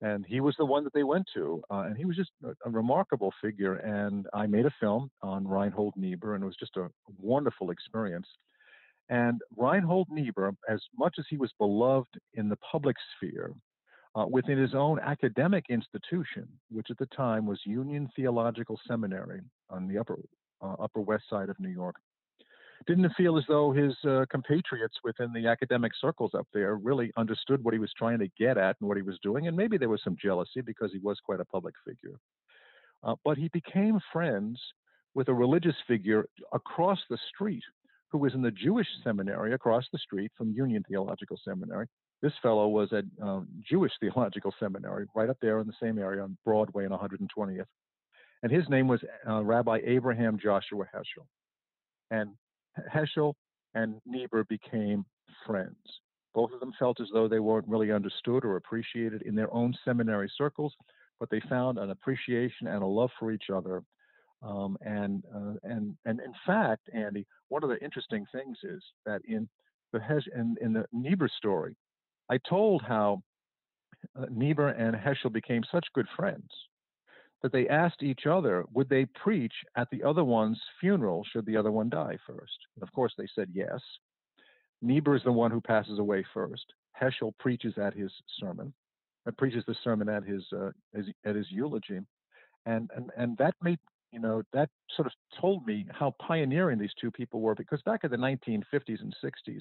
And 0.00 0.26
he 0.26 0.40
was 0.40 0.54
the 0.58 0.66
one 0.66 0.84
that 0.84 0.92
they 0.92 1.04
went 1.04 1.26
to, 1.34 1.62
uh, 1.70 1.84
and 1.86 1.96
he 1.96 2.04
was 2.04 2.16
just 2.16 2.30
a, 2.44 2.54
a, 2.66 2.70
remarkable 2.70 3.32
figure. 3.40 3.76
And 3.76 4.26
I 4.34 4.46
made 4.46 4.66
a 4.66 4.74
film 4.80 5.10
on 5.22 5.46
Reinhold 5.46 5.94
Niebuhr, 5.96 6.34
and 6.34 6.42
it 6.42 6.46
was 6.46 6.56
just 6.58 6.76
a 6.76 6.90
wonderful 7.18 7.70
experience. 7.70 8.26
And 9.08 9.40
Reinhold 9.56 10.08
Niebuhr, 10.10 10.54
as 10.68 10.80
much 10.98 11.14
as 11.18 11.24
he 11.30 11.36
was 11.36 11.52
beloved 11.58 12.18
in 12.34 12.48
the 12.48 12.58
public 12.70 12.96
sphere, 13.16 13.52
uh, 14.14 14.26
within 14.28 14.58
his 14.58 14.74
own 14.74 15.00
academic 15.00 15.64
institution, 15.68 16.48
which 16.70 16.86
at 16.90 16.98
the 16.98 17.06
time 17.06 17.46
was 17.46 17.60
Union 17.64 18.08
Theological 18.14 18.78
Seminary 18.86 19.40
on 19.70 19.88
the 19.88 19.98
upper 19.98 20.18
uh, 20.64 20.82
Upper 20.82 21.00
West 21.00 21.24
Side 21.28 21.48
of 21.50 21.60
New 21.60 21.68
York, 21.68 21.96
didn't 22.86 23.12
feel 23.16 23.38
as 23.38 23.44
though 23.48 23.72
his 23.72 23.94
uh, 24.04 24.24
compatriots 24.30 24.96
within 25.04 25.32
the 25.32 25.46
academic 25.46 25.92
circles 26.00 26.32
up 26.34 26.46
there 26.52 26.76
really 26.76 27.12
understood 27.16 27.62
what 27.62 27.72
he 27.72 27.80
was 27.80 27.92
trying 27.96 28.18
to 28.18 28.28
get 28.38 28.58
at 28.58 28.76
and 28.80 28.88
what 28.88 28.96
he 28.96 29.02
was 29.02 29.18
doing, 29.22 29.46
and 29.46 29.56
maybe 29.56 29.78
there 29.78 29.88
was 29.88 30.02
some 30.02 30.16
jealousy 30.20 30.60
because 30.60 30.92
he 30.92 30.98
was 30.98 31.18
quite 31.24 31.40
a 31.40 31.44
public 31.44 31.74
figure. 31.86 32.18
Uh, 33.02 33.14
but 33.24 33.36
he 33.36 33.48
became 33.48 33.98
friends 34.12 34.58
with 35.14 35.28
a 35.28 35.34
religious 35.34 35.76
figure 35.86 36.26
across 36.52 36.98
the 37.08 37.18
street 37.32 37.62
who 38.08 38.18
was 38.18 38.34
in 38.34 38.42
the 38.42 38.50
Jewish 38.50 38.86
seminary 39.02 39.54
across 39.54 39.84
the 39.92 39.98
street 39.98 40.30
from 40.36 40.52
Union 40.52 40.84
Theological 40.88 41.38
Seminary. 41.44 41.86
This 42.22 42.32
fellow 42.42 42.68
was 42.68 42.92
at 42.92 43.04
um, 43.20 43.48
Jewish 43.68 43.92
Theological 44.00 44.54
Seminary, 44.58 45.06
right 45.14 45.28
up 45.28 45.36
there 45.42 45.60
in 45.60 45.66
the 45.66 45.74
same 45.82 45.98
area 45.98 46.22
on 46.22 46.36
Broadway 46.44 46.84
and 46.84 46.92
120th. 46.92 47.64
And 48.44 48.52
his 48.52 48.68
name 48.68 48.86
was 48.86 49.02
uh, 49.26 49.42
Rabbi 49.42 49.80
Abraham 49.86 50.38
Joshua 50.38 50.84
Heschel. 50.94 51.24
And 52.10 52.34
Heschel 52.94 53.32
and 53.74 53.94
Niebuhr 54.04 54.44
became 54.44 55.06
friends. 55.46 55.78
Both 56.34 56.52
of 56.52 56.60
them 56.60 56.74
felt 56.78 57.00
as 57.00 57.08
though 57.10 57.26
they 57.26 57.40
weren't 57.40 57.66
really 57.66 57.90
understood 57.90 58.44
or 58.44 58.56
appreciated 58.56 59.22
in 59.22 59.34
their 59.34 59.52
own 59.52 59.74
seminary 59.82 60.30
circles, 60.36 60.74
but 61.18 61.30
they 61.30 61.40
found 61.48 61.78
an 61.78 61.88
appreciation 61.88 62.66
and 62.66 62.82
a 62.82 62.86
love 62.86 63.08
for 63.18 63.32
each 63.32 63.48
other 63.52 63.82
um, 64.42 64.76
and 64.82 65.24
uh, 65.34 65.54
and 65.62 65.96
and 66.04 66.20
in 66.20 66.34
fact, 66.46 66.90
Andy, 66.92 67.26
one 67.48 67.64
of 67.64 67.70
the 67.70 67.82
interesting 67.82 68.26
things 68.30 68.58
is 68.62 68.82
that 69.06 69.22
in 69.26 69.48
the 69.94 69.98
Hesch, 69.98 70.26
in, 70.36 70.56
in 70.60 70.74
the 70.74 70.84
Niebuhr 70.92 71.30
story, 71.38 71.76
I 72.30 72.38
told 72.46 72.82
how 72.82 73.22
uh, 74.18 74.26
Niebuhr 74.30 74.68
and 74.68 74.94
Heschel 74.94 75.32
became 75.32 75.62
such 75.72 75.86
good 75.94 76.06
friends 76.14 76.50
that 77.44 77.52
they 77.52 77.68
asked 77.68 78.02
each 78.02 78.24
other, 78.24 78.64
would 78.72 78.88
they 78.88 79.04
preach 79.04 79.52
at 79.76 79.90
the 79.90 80.02
other 80.02 80.24
one's 80.24 80.58
funeral 80.80 81.22
should 81.30 81.44
the 81.44 81.58
other 81.58 81.70
one 81.70 81.90
die 81.90 82.16
first? 82.26 82.56
And 82.74 82.82
of 82.82 82.90
course, 82.94 83.12
they 83.18 83.28
said 83.34 83.50
yes. 83.52 83.80
Niebuhr 84.80 85.14
is 85.14 85.22
the 85.24 85.30
one 85.30 85.50
who 85.50 85.60
passes 85.60 85.98
away 85.98 86.24
first. 86.32 86.64
Heschel 86.98 87.36
preaches 87.38 87.74
at 87.76 87.92
his 87.92 88.10
sermon, 88.40 88.72
uh, 89.28 89.30
preaches 89.36 89.62
the 89.66 89.76
sermon 89.84 90.08
at 90.08 90.24
his, 90.24 90.42
uh, 90.58 90.70
his 90.94 91.04
at 91.26 91.36
his 91.36 91.46
eulogy, 91.50 92.00
and 92.64 92.90
and 92.96 93.10
and 93.14 93.36
that 93.36 93.52
made 93.62 93.78
you 94.10 94.20
know 94.20 94.42
that 94.54 94.70
sort 94.96 95.04
of 95.04 95.12
told 95.38 95.66
me 95.66 95.84
how 95.90 96.14
pioneering 96.26 96.78
these 96.78 96.94
two 96.98 97.10
people 97.10 97.42
were 97.42 97.54
because 97.54 97.82
back 97.82 98.04
in 98.04 98.10
the 98.10 98.16
1950s 98.16 99.02
and 99.02 99.14
60s, 99.22 99.60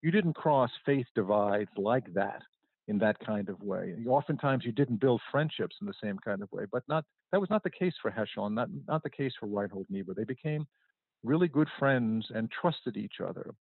you 0.00 0.12
didn't 0.12 0.34
cross 0.34 0.70
faith 0.84 1.06
divides 1.16 1.70
like 1.76 2.14
that 2.14 2.42
in 2.88 2.98
that 2.98 3.18
kind 3.18 3.48
of 3.48 3.60
way. 3.60 3.96
Oftentimes, 4.06 4.64
you 4.64 4.72
didn't 4.72 5.00
build 5.00 5.20
friendships 5.30 5.76
in 5.80 5.86
the 5.86 5.94
same 6.02 6.18
kind 6.18 6.42
of 6.42 6.50
way, 6.52 6.64
but 6.70 6.82
not 6.88 7.04
that 7.32 7.40
was 7.40 7.50
not 7.50 7.62
the 7.62 7.70
case 7.70 7.94
for 8.00 8.10
Heschel, 8.10 8.46
and 8.46 8.54
not 8.54 8.68
not 8.86 9.02
the 9.02 9.10
case 9.10 9.32
for 9.38 9.46
Reinhold 9.46 9.86
Niebuhr. 9.90 10.14
They 10.14 10.24
became 10.24 10.66
really 11.24 11.48
good 11.48 11.68
friends 11.78 12.26
and 12.34 12.50
trusted 12.50 12.96
each 12.96 13.20
other. 13.26 13.52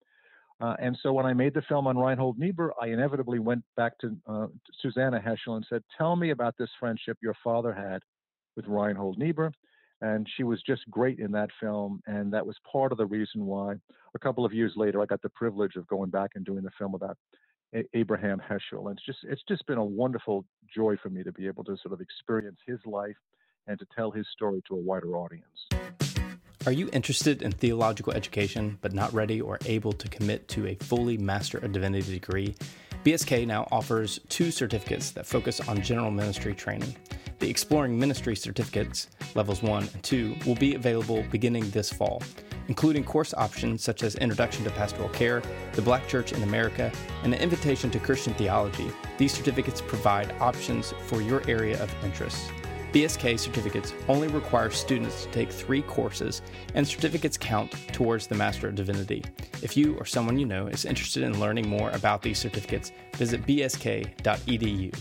Uh, 0.60 0.76
and 0.78 0.96
so 1.02 1.12
when 1.12 1.26
I 1.26 1.32
made 1.32 1.54
the 1.54 1.62
film 1.62 1.86
on 1.86 1.98
Reinhold 1.98 2.38
Niebuhr, 2.38 2.74
I 2.80 2.88
inevitably 2.88 3.38
went 3.40 3.64
back 3.76 3.98
to, 3.98 4.16
uh, 4.28 4.46
to 4.46 4.72
Susannah 4.80 5.20
Heschel 5.20 5.56
and 5.56 5.66
said, 5.68 5.82
"Tell 5.96 6.14
me 6.16 6.30
about 6.30 6.56
this 6.58 6.70
friendship 6.78 7.18
your 7.22 7.34
father 7.42 7.72
had 7.72 8.02
with 8.56 8.66
Reinhold 8.68 9.18
Niebuhr." 9.18 9.52
And 10.00 10.28
she 10.36 10.42
was 10.42 10.62
just 10.62 10.88
great 10.90 11.18
in 11.18 11.32
that 11.32 11.50
film, 11.60 12.00
and 12.06 12.32
that 12.32 12.46
was 12.46 12.56
part 12.70 12.92
of 12.92 12.98
the 12.98 13.06
reason 13.06 13.46
why. 13.46 13.74
A 14.14 14.18
couple 14.18 14.44
of 14.44 14.52
years 14.52 14.72
later, 14.76 15.00
I 15.00 15.06
got 15.06 15.22
the 15.22 15.30
privilege 15.30 15.76
of 15.76 15.86
going 15.86 16.10
back 16.10 16.32
and 16.34 16.44
doing 16.44 16.62
the 16.62 16.70
film 16.78 16.94
about 16.94 17.16
Abraham 17.94 18.40
Heschel. 18.40 18.88
And 18.88 18.96
it's 18.96 19.06
just 19.06 19.18
it's 19.24 19.42
just 19.48 19.66
been 19.66 19.78
a 19.78 19.84
wonderful 19.84 20.44
joy 20.74 20.96
for 21.02 21.10
me 21.10 21.22
to 21.22 21.32
be 21.32 21.46
able 21.46 21.64
to 21.64 21.76
sort 21.82 21.92
of 21.92 22.00
experience 22.00 22.58
his 22.66 22.78
life 22.84 23.16
and 23.66 23.78
to 23.78 23.86
tell 23.94 24.10
his 24.10 24.26
story 24.32 24.62
to 24.68 24.74
a 24.74 24.78
wider 24.78 25.16
audience. 25.16 25.68
Are 26.66 26.72
you 26.72 26.88
interested 26.92 27.42
in 27.42 27.52
theological 27.52 28.14
education 28.14 28.78
but 28.80 28.94
not 28.94 29.12
ready 29.12 29.40
or 29.40 29.58
able 29.66 29.92
to 29.92 30.08
commit 30.08 30.48
to 30.48 30.66
a 30.66 30.74
fully 30.76 31.18
Master 31.18 31.58
of 31.58 31.72
Divinity 31.72 32.14
degree? 32.14 32.54
BSK 33.04 33.46
now 33.46 33.68
offers 33.70 34.18
two 34.30 34.50
certificates 34.50 35.10
that 35.10 35.26
focus 35.26 35.60
on 35.68 35.82
general 35.82 36.10
ministry 36.10 36.54
training. 36.54 36.96
The 37.38 37.50
Exploring 37.50 37.98
Ministry 37.98 38.34
certificates, 38.34 39.08
levels 39.34 39.62
1 39.62 39.88
and 39.92 40.02
2, 40.02 40.36
will 40.46 40.54
be 40.54 40.74
available 40.74 41.22
beginning 41.30 41.68
this 41.68 41.92
fall 41.92 42.22
including 42.68 43.04
course 43.04 43.34
options 43.34 43.82
such 43.82 44.02
as 44.02 44.14
Introduction 44.16 44.64
to 44.64 44.70
Pastoral 44.70 45.08
Care, 45.10 45.42
the 45.72 45.82
Black 45.82 46.08
Church 46.08 46.32
in 46.32 46.42
America, 46.42 46.90
and 47.22 47.34
an 47.34 47.40
Invitation 47.40 47.90
to 47.90 47.98
Christian 47.98 48.34
Theology. 48.34 48.90
These 49.18 49.34
certificates 49.34 49.80
provide 49.80 50.32
options 50.40 50.92
for 51.06 51.20
your 51.20 51.42
area 51.48 51.82
of 51.82 51.94
interest. 52.04 52.50
BSK 52.94 53.40
certificates 53.40 53.92
only 54.06 54.28
require 54.28 54.70
students 54.70 55.24
to 55.24 55.30
take 55.32 55.50
three 55.50 55.82
courses, 55.82 56.42
and 56.74 56.86
certificates 56.86 57.36
count 57.36 57.72
towards 57.92 58.28
the 58.28 58.36
Master 58.36 58.68
of 58.68 58.76
Divinity. 58.76 59.24
If 59.62 59.76
you 59.76 59.96
or 59.96 60.04
someone 60.04 60.38
you 60.38 60.46
know 60.46 60.68
is 60.68 60.84
interested 60.84 61.24
in 61.24 61.40
learning 61.40 61.68
more 61.68 61.90
about 61.90 62.22
these 62.22 62.38
certificates, 62.38 62.92
visit 63.16 63.44
bsk.edu. 63.46 64.94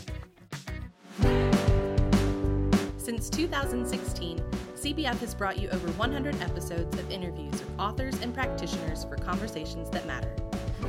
Since 2.97 3.29
2016, 3.29 4.41
CBF 4.83 5.17
has 5.19 5.33
brought 5.33 5.57
you 5.57 5.69
over 5.69 5.87
100 5.93 6.41
episodes 6.41 6.99
of 6.99 7.09
interviews 7.09 7.53
with 7.53 7.79
authors 7.79 8.19
and 8.19 8.33
practitioners 8.33 9.05
for 9.05 9.15
conversations 9.15 9.89
that 9.91 10.05
matter. 10.05 10.29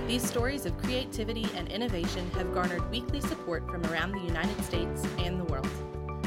These 0.09 0.27
stories 0.27 0.67
of 0.67 0.77
creativity 0.79 1.47
and 1.55 1.69
innovation 1.69 2.29
have 2.33 2.53
garnered 2.53 2.91
weekly 2.91 3.21
support 3.21 3.65
from 3.71 3.87
around 3.87 4.11
the 4.11 4.19
United 4.19 4.61
States 4.65 5.07
and 5.19 5.39
the 5.39 5.45
world. 5.45 5.69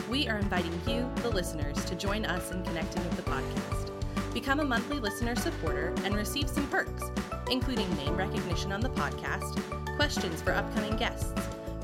We 0.10 0.30
are 0.30 0.38
inviting 0.38 0.80
you, 0.88 1.12
the 1.18 1.30
listeners, 1.30 1.84
to 1.84 1.96
join 1.96 2.24
us 2.24 2.52
in 2.52 2.64
connecting 2.64 3.04
with 3.04 3.18
the 3.18 3.30
podcast. 3.30 3.92
Become 4.34 4.62
a 4.62 4.66
monthly 4.66 5.02
listener 5.02 5.36
supporter 5.36 5.94
and 6.06 6.16
receive 6.16 6.48
some 6.48 6.68
perks, 6.68 7.04
including 7.52 7.94
name 7.98 8.16
recognition 8.16 8.72
on 8.72 8.80
the 8.80 8.92
podcast, 8.92 9.62
questions 9.98 10.42
for 10.42 10.54
upcoming 10.54 10.96
guests, 10.96 11.34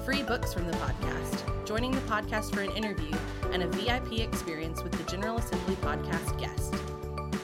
free 0.06 0.24
books 0.24 0.54
from 0.54 0.66
the 0.66 0.78
podcast, 0.78 1.53
joining 1.66 1.92
the 1.92 2.02
podcast 2.02 2.54
for 2.54 2.62
an 2.62 2.72
interview, 2.72 3.16
and 3.52 3.64
a 3.64 3.68
VIP 3.68 4.20
experience 4.20 4.84
with 4.84 4.92
the 4.94 5.10
General 5.10 5.38
Assembly 5.38 5.76
podcast 5.76 6.38
guest. 6.38 6.76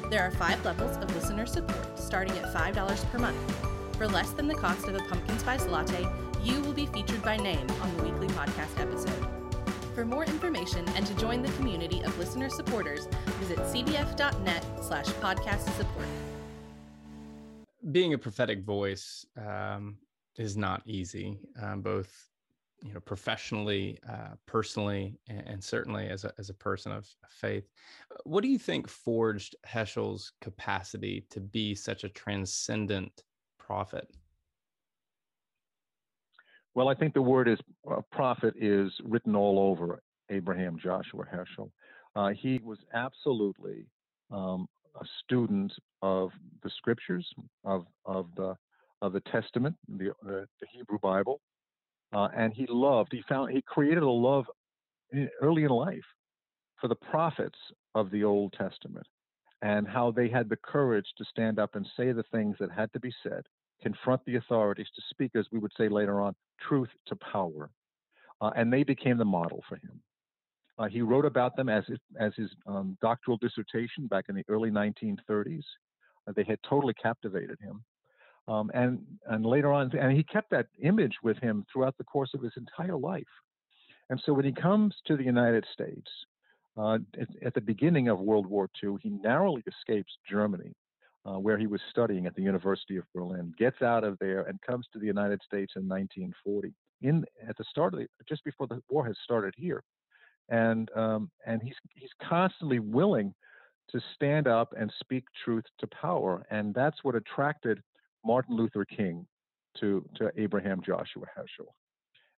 There 0.09 0.21
are 0.21 0.31
five 0.31 0.63
levels 0.65 0.97
of 0.97 1.13
listener 1.15 1.45
support, 1.45 1.97
starting 1.97 2.37
at 2.37 2.53
$5 2.53 3.11
per 3.11 3.19
month. 3.19 3.37
For 3.97 4.07
less 4.07 4.31
than 4.31 4.47
the 4.47 4.55
cost 4.55 4.87
of 4.87 4.95
a 4.95 4.99
pumpkin 4.99 5.37
spice 5.39 5.67
latte, 5.67 6.07
you 6.43 6.59
will 6.61 6.73
be 6.73 6.85
featured 6.87 7.21
by 7.21 7.37
name 7.37 7.67
on 7.81 7.95
the 7.95 8.03
weekly 8.03 8.27
podcast 8.29 8.79
episode. 8.79 9.27
For 9.95 10.05
more 10.05 10.25
information 10.25 10.87
and 10.95 11.05
to 11.05 11.13
join 11.15 11.41
the 11.41 11.51
community 11.53 12.01
of 12.01 12.17
listener 12.17 12.49
supporters, 12.49 13.07
visit 13.39 13.57
cbf.net 13.59 14.65
slash 14.81 15.05
podcast 15.05 15.69
support. 15.75 16.07
Being 17.91 18.13
a 18.13 18.17
prophetic 18.17 18.63
voice 18.63 19.25
um, 19.37 19.97
is 20.37 20.57
not 20.57 20.81
easy, 20.85 21.39
um, 21.61 21.81
both 21.81 22.29
you 22.83 22.93
know 22.93 22.99
professionally 22.99 23.97
uh, 24.09 24.35
personally 24.45 25.17
and, 25.27 25.63
certainly 25.63 26.07
as 26.07 26.23
a, 26.23 26.33
as 26.37 26.49
a 26.49 26.53
person 26.53 26.91
of 26.91 27.07
faith 27.27 27.65
what 28.23 28.41
do 28.41 28.47
you 28.47 28.59
think 28.59 28.87
forged 28.87 29.55
heschel's 29.67 30.31
capacity 30.41 31.25
to 31.29 31.39
be 31.39 31.75
such 31.75 32.03
a 32.03 32.09
transcendent 32.09 33.23
prophet? 33.57 34.07
Well 36.75 36.87
i 36.87 36.95
think 36.95 37.13
the 37.13 37.21
word 37.21 37.47
is 37.47 37.59
uh, 37.89 38.01
prophet 38.11 38.53
is 38.57 38.91
written 39.03 39.35
all 39.35 39.59
over 39.59 40.01
abraham 40.29 40.77
joshua 40.81 41.25
heschel. 41.25 41.71
Uh, 42.15 42.29
he 42.29 42.59
was 42.63 42.79
absolutely 42.93 43.85
um, 44.31 44.67
a 44.99 45.05
student 45.23 45.71
of 46.01 46.31
the 46.63 46.69
scriptures 46.77 47.27
of 47.65 47.85
of 48.05 48.27
the 48.35 48.55
of 49.01 49.13
the 49.13 49.21
testament 49.31 49.75
the, 49.87 50.09
uh, 50.09 50.45
the 50.61 50.67
hebrew 50.71 50.99
bible 50.99 51.41
uh, 52.13 52.27
and 52.35 52.53
he 52.53 52.65
loved, 52.69 53.09
he 53.11 53.23
found, 53.27 53.51
he 53.51 53.61
created 53.61 54.03
a 54.03 54.09
love 54.09 54.45
early 55.41 55.63
in 55.63 55.69
life 55.69 56.05
for 56.79 56.87
the 56.87 56.95
prophets 56.95 57.57
of 57.95 58.09
the 58.11 58.23
Old 58.23 58.53
Testament 58.53 59.05
and 59.61 59.87
how 59.87 60.11
they 60.11 60.29
had 60.29 60.49
the 60.49 60.57
courage 60.57 61.07
to 61.17 61.25
stand 61.25 61.59
up 61.59 61.75
and 61.75 61.85
say 61.97 62.11
the 62.11 62.23
things 62.31 62.55
that 62.59 62.71
had 62.71 62.91
to 62.93 62.99
be 62.99 63.13
said, 63.23 63.43
confront 63.81 64.23
the 64.25 64.37
authorities, 64.37 64.87
to 64.95 65.01
speak, 65.09 65.31
as 65.35 65.45
we 65.51 65.59
would 65.59 65.71
say 65.77 65.89
later 65.89 66.21
on, 66.21 66.33
truth 66.61 66.89
to 67.07 67.15
power. 67.17 67.69
Uh, 68.41 68.51
and 68.55 68.71
they 68.71 68.83
became 68.83 69.17
the 69.17 69.25
model 69.25 69.63
for 69.67 69.75
him. 69.75 70.01
Uh, 70.77 70.87
he 70.87 71.01
wrote 71.01 71.25
about 71.25 71.57
them 71.57 71.67
as 71.67 71.83
his, 71.87 71.99
as 72.17 72.31
his 72.37 72.49
um, 72.65 72.97
doctoral 73.01 73.37
dissertation 73.37 74.07
back 74.07 74.25
in 74.29 74.35
the 74.35 74.45
early 74.47 74.71
1930s. 74.71 75.63
Uh, 76.25 76.31
they 76.35 76.45
had 76.45 76.57
totally 76.67 76.93
captivated 76.93 77.57
him. 77.61 77.83
Um, 78.49 78.71
and 78.73 78.99
and 79.27 79.45
later 79.45 79.71
on, 79.71 79.95
and 79.95 80.11
he 80.11 80.23
kept 80.23 80.49
that 80.49 80.67
image 80.81 81.13
with 81.21 81.37
him 81.37 81.65
throughout 81.71 81.95
the 81.97 82.03
course 82.03 82.31
of 82.33 82.41
his 82.41 82.53
entire 82.57 82.97
life. 82.97 83.23
And 84.09 84.19
so 84.25 84.33
when 84.33 84.43
he 84.43 84.51
comes 84.51 84.95
to 85.05 85.15
the 85.15 85.23
United 85.23 85.65
States 85.71 86.09
uh, 86.75 86.95
at, 87.19 87.27
at, 87.45 87.53
the 87.53 87.61
beginning 87.61 88.07
of 88.07 88.19
World 88.19 88.47
War 88.47 88.67
II, 88.83 88.95
he 89.03 89.09
narrowly 89.09 89.63
escapes 89.67 90.17
Germany, 90.27 90.73
uh, 91.25 91.37
where 91.37 91.59
he 91.59 91.67
was 91.67 91.79
studying 91.91 92.25
at 92.25 92.33
the 92.33 92.41
University 92.41 92.97
of 92.97 93.03
Berlin, 93.13 93.53
gets 93.59 93.83
out 93.83 94.03
of 94.03 94.17
there, 94.19 94.41
and 94.41 94.59
comes 94.61 94.87
to 94.93 94.99
the 94.99 95.05
United 95.05 95.41
States 95.45 95.73
in 95.75 95.87
1940. 95.87 96.73
In 97.03 97.23
at 97.47 97.55
the 97.55 97.63
start 97.69 97.93
of 97.93 97.99
the, 97.99 98.07
just 98.27 98.43
before 98.43 98.65
the 98.65 98.81
war 98.89 99.05
has 99.05 99.15
started 99.23 99.53
here, 99.55 99.83
and 100.49 100.89
um, 100.95 101.29
and 101.45 101.61
he's 101.61 101.75
he's 101.93 102.09
constantly 102.27 102.79
willing 102.79 103.31
to 103.91 104.01
stand 104.15 104.47
up 104.47 104.73
and 104.75 104.91
speak 104.99 105.25
truth 105.45 105.65
to 105.79 105.87
power, 105.87 106.43
and 106.49 106.73
that's 106.73 107.03
what 107.03 107.15
attracted 107.15 107.81
Martin 108.25 108.55
Luther 108.55 108.85
King 108.85 109.25
to, 109.79 110.05
to 110.15 110.31
Abraham 110.37 110.81
Joshua 110.85 111.25
Heschel. 111.37 111.67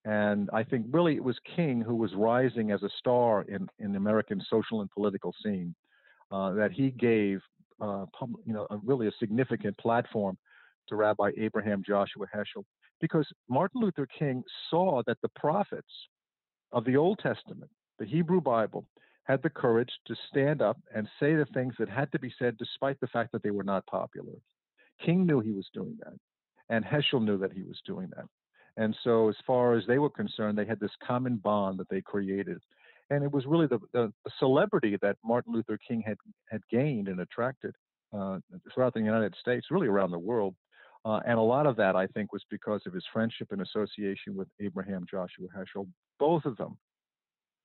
And 0.05 0.49
I 0.53 0.63
think 0.65 0.87
really 0.91 1.17
it 1.17 1.25
was 1.25 1.39
King 1.57 1.83
who 1.83 1.95
was 1.95 2.15
rising 2.15 2.71
as 2.71 2.83
a 2.83 2.89
star 2.99 3.43
in, 3.43 3.69
in 3.79 3.93
the 3.93 3.99
American 3.99 4.43
social 4.49 4.81
and 4.81 4.91
political 4.91 5.35
scene, 5.45 5.75
uh, 6.31 6.53
that 6.53 6.73
he 6.73 6.91
gave 6.91 7.41
uh, 7.81 8.07
you 8.47 8.53
know, 8.53 8.67
a, 8.71 8.79
really 8.85 9.09
a 9.09 9.13
significant 9.19 9.77
platform 9.79 10.39
to 10.89 10.97
Rabbi 10.97 11.31
Abraham 11.39 11.83
Joshua 11.87 12.27
Heschel, 12.35 12.65
because 13.01 13.27
Martin 13.49 13.81
Luther 13.81 14.07
King 14.07 14.43
saw 14.71 15.03
that 15.07 15.19
the 15.23 15.31
prophets 15.37 16.09
of 16.73 16.85
the 16.85 16.97
Old 16.97 17.19
Testament, 17.19 17.71
the 17.99 18.07
Hebrew 18.07 18.41
Bible, 18.41 18.87
had 19.25 19.43
the 19.43 19.51
courage 19.51 19.93
to 20.07 20.15
stand 20.29 20.63
up 20.63 20.79
and 20.95 21.09
say 21.21 21.35
the 21.35 21.47
things 21.55 21.75
that 21.79 21.89
had 21.89 22.11
to 22.13 22.19
be 22.19 22.33
said 22.39 22.57
despite 22.59 22.99
the 23.01 23.07
fact 23.07 23.33
that 23.33 23.43
they 23.43 23.51
were 23.51 23.65
not 23.65 23.87
popular. 23.87 24.33
King 25.05 25.27
knew 25.27 25.41
he 25.41 25.53
was 25.53 25.69
doing 25.73 25.99
that, 26.05 26.15
and 26.69 26.85
Heschel 26.85 27.25
knew 27.25 27.39
that 27.39 27.53
he 27.53 27.63
was 27.63 27.81
doing 27.87 28.09
that. 28.17 28.27
And 28.77 28.97
so, 29.03 29.29
as 29.29 29.37
far 29.47 29.75
as 29.75 29.85
they 29.87 29.99
were 29.99 30.11
concerned, 30.11 30.57
they 30.57 30.65
had 30.65 30.81
this 30.81 30.91
common 31.07 31.37
bond 31.37 31.79
that 31.79 31.89
they 31.89 32.01
created. 32.01 32.59
And 33.11 33.25
it 33.25 33.33
was 33.33 33.45
really 33.45 33.67
the, 33.67 33.81
the, 33.93 34.13
celebrity 34.39 34.97
that 35.03 35.17
Martin 35.25 35.53
Luther 35.53 35.79
King 35.87 36.03
had, 36.07 36.17
had 36.49 36.61
gained 36.71 37.09
and 37.09 37.21
attracted 37.21 37.75
uh, 38.17 38.39
throughout 38.73 38.95
the 38.95 39.01
United 39.01 39.35
States, 39.41 39.67
really 39.71 39.89
around 39.89 40.13
the 40.13 40.19
world. 40.19 40.55
Uh, 41.05 41.21
and 41.27 41.39
a 41.39 41.43
lot 41.43 41.67
of 41.67 41.77
that, 41.77 41.97
I 41.97 42.07
think, 42.07 42.33
was 42.33 42.45
because 42.51 42.83
of 42.87 42.93
his 42.93 43.05
friendship 43.13 43.49
and 43.51 43.63
association 43.63 44.37
with 44.37 44.49
Abraham 44.61 45.07
Joshua 45.11 45.49
Heschel. 45.57 45.89
Both 46.19 46.45
of 46.45 46.57
them 46.57 46.77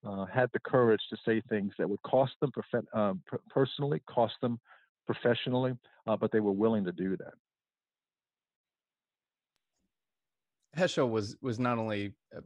uh, 0.06 0.26
had 0.26 0.50
the 0.54 0.60
courage 0.60 1.02
to 1.10 1.18
say 1.26 1.42
things 1.50 1.74
that 1.78 1.90
would 1.90 2.02
cost 2.04 2.34
them 2.40 2.52
uh, 2.94 3.14
personally, 3.50 4.02
cost 4.08 4.36
them 4.42 4.60
professionally, 5.06 5.74
uh, 6.08 6.18
but 6.18 6.32
they 6.32 6.40
were 6.40 6.52
willing 6.52 6.86
to 6.86 6.92
do 6.92 7.18
that. 7.18 7.34
Heschel 10.78 11.10
was 11.10 11.38
was 11.42 11.58
not 11.58 11.78
only 11.78 12.14
a, 12.34 12.40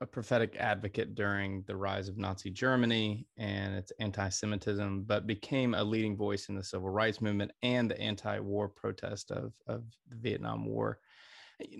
a, 0.00 0.06
prophetic 0.06 0.56
advocate 0.56 1.14
during 1.14 1.62
the 1.68 1.76
rise 1.76 2.08
of 2.08 2.18
Nazi 2.18 2.50
Germany 2.50 3.26
and 3.36 3.76
its 3.76 3.92
anti-Semitism, 4.00 5.04
but 5.04 5.28
became 5.28 5.74
a 5.74 5.84
leading 5.84 6.16
voice 6.16 6.48
in 6.48 6.56
the 6.56 6.64
civil 6.64 6.90
rights 6.90 7.20
movement 7.20 7.52
and 7.62 7.88
the 7.88 8.00
anti-war 8.00 8.68
protest 8.68 9.30
of 9.30 9.52
of 9.68 9.84
the 10.08 10.16
Vietnam 10.16 10.66
War 10.66 10.98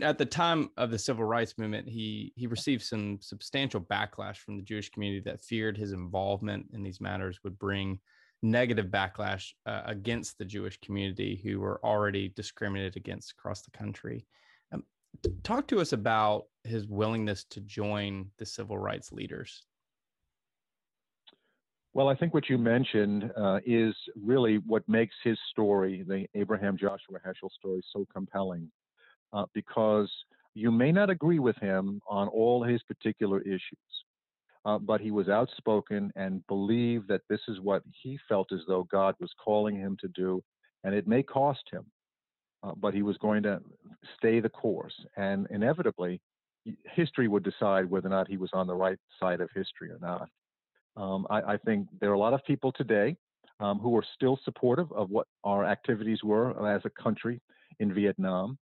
at 0.03 0.19
the 0.19 0.27
time 0.27 0.71
of 0.77 0.91
the 0.91 0.99
civil 0.99 1.25
rights 1.25 1.57
movement, 1.59 1.89
he 1.89 2.33
he 2.37 2.47
received 2.47 2.83
some 2.83 3.19
substantial 3.21 3.81
backlash 3.81 4.37
from 4.37 4.57
the 4.57 4.63
Jewish 4.63 4.91
community 4.91 5.23
that 5.25 5.43
feared 5.43 5.77
his 5.77 5.93
involvement 5.93 6.67
in 6.73 6.83
these 6.83 7.01
matters 7.01 7.39
would 7.45 7.59
bring 7.59 7.99
negative 8.43 8.87
backlash 8.87 9.53
uh, 9.67 9.83
against 9.85 10.39
the 10.39 10.45
Jewish 10.45 10.79
community 10.81 11.41
who 11.43 11.61
were 11.61 11.81
already 11.85 12.29
discriminated 12.37 12.97
against 12.97 13.33
across 13.33 13.63
the 13.63 13.71
country. 13.71 14.27
Um, 14.73 14.85
talk 15.43 15.67
to 15.69 15.81
us 15.81 15.93
about 15.93 16.47
his 16.65 16.87
willingness 16.87 17.45
to 17.51 17.61
join 17.61 18.31
the 18.39 18.47
civil 18.47 18.79
rights 18.79 19.13
leaders. 19.13 19.65
Well, 21.93 22.09
I 22.09 22.15
think 22.15 22.35
what 22.35 22.49
you 22.49 22.57
mentioned 22.57 23.33
uh, 23.37 23.59
is 23.67 23.95
really 24.17 24.59
what 24.59 24.89
makes 24.89 25.15
his 25.25 25.37
story, 25.51 26.05
the 26.07 26.27
Abraham 26.35 26.77
Joshua 26.77 27.19
Heschel 27.27 27.51
story, 27.51 27.83
so 27.93 28.07
compelling 28.13 28.71
uh, 29.33 29.47
because 29.55 30.11
you 30.55 30.71
may 30.71 30.93
not 30.93 31.11
agree 31.11 31.39
with 31.39 31.57
him 31.57 32.01
on 32.09 32.29
all 32.29 32.63
his 32.63 32.83
particular 32.85 33.41
issues, 33.41 33.61
uh, 34.65 34.79
but 34.79 35.01
he 35.01 35.11
was 35.11 35.29
outspoken 35.29 36.13
and 36.17 36.47
believed 36.47 37.09
that 37.09 37.23
this 37.29 37.41
is 37.49 37.61
what 37.61 37.83
he 38.03 38.19
felt 38.29 38.53
as 38.53 38.61
though 38.69 38.87
God 38.91 39.15
was 39.21 39.31
calling 39.43 39.77
him 39.77 39.97
to 40.01 40.09
do, 40.09 40.43
and 40.85 40.95
it 40.95 41.07
may 41.07 41.23
cost 41.23 41.63
him, 41.71 41.85
uh, 42.63 42.73
but 42.77 42.95
he 42.95 43.03
was 43.03 43.17
going 43.19 43.43
to 43.43 43.61
stay 44.17 44.41
the 44.41 44.49
course. 44.49 44.95
And 45.17 45.47
inevitably, 45.51 46.21
history 46.85 47.29
would 47.29 47.43
decide 47.43 47.89
whether 47.89 48.09
or 48.09 48.11
not 48.11 48.29
he 48.29 48.37
was 48.37 48.51
on 48.53 48.67
the 48.67 48.75
right 48.75 48.99
side 49.19 49.41
of 49.41 49.49
history 49.55 49.91
or 49.91 49.99
not. 50.01 50.29
Um, 50.97 51.27
I, 51.31 51.55
I, 51.55 51.57
think 51.57 51.89
there 52.01 52.11
are 52.11 52.15
a 52.15 52.19
lot 52.19 52.35
of 52.35 52.45
people 52.45 52.73
today 52.73 53.17
um, 53.61 53.79
who 53.79 53.97
are 53.97 54.05
still 54.15 54.39
supportive 54.45 54.91
of 54.93 55.09
what 55.09 55.29
our 55.45 55.65
activities 55.65 56.23
were 56.25 56.51
as 56.69 56.83
a 56.85 57.03
country 57.03 57.41
in 57.79 57.95
Vietnam. 57.95 58.59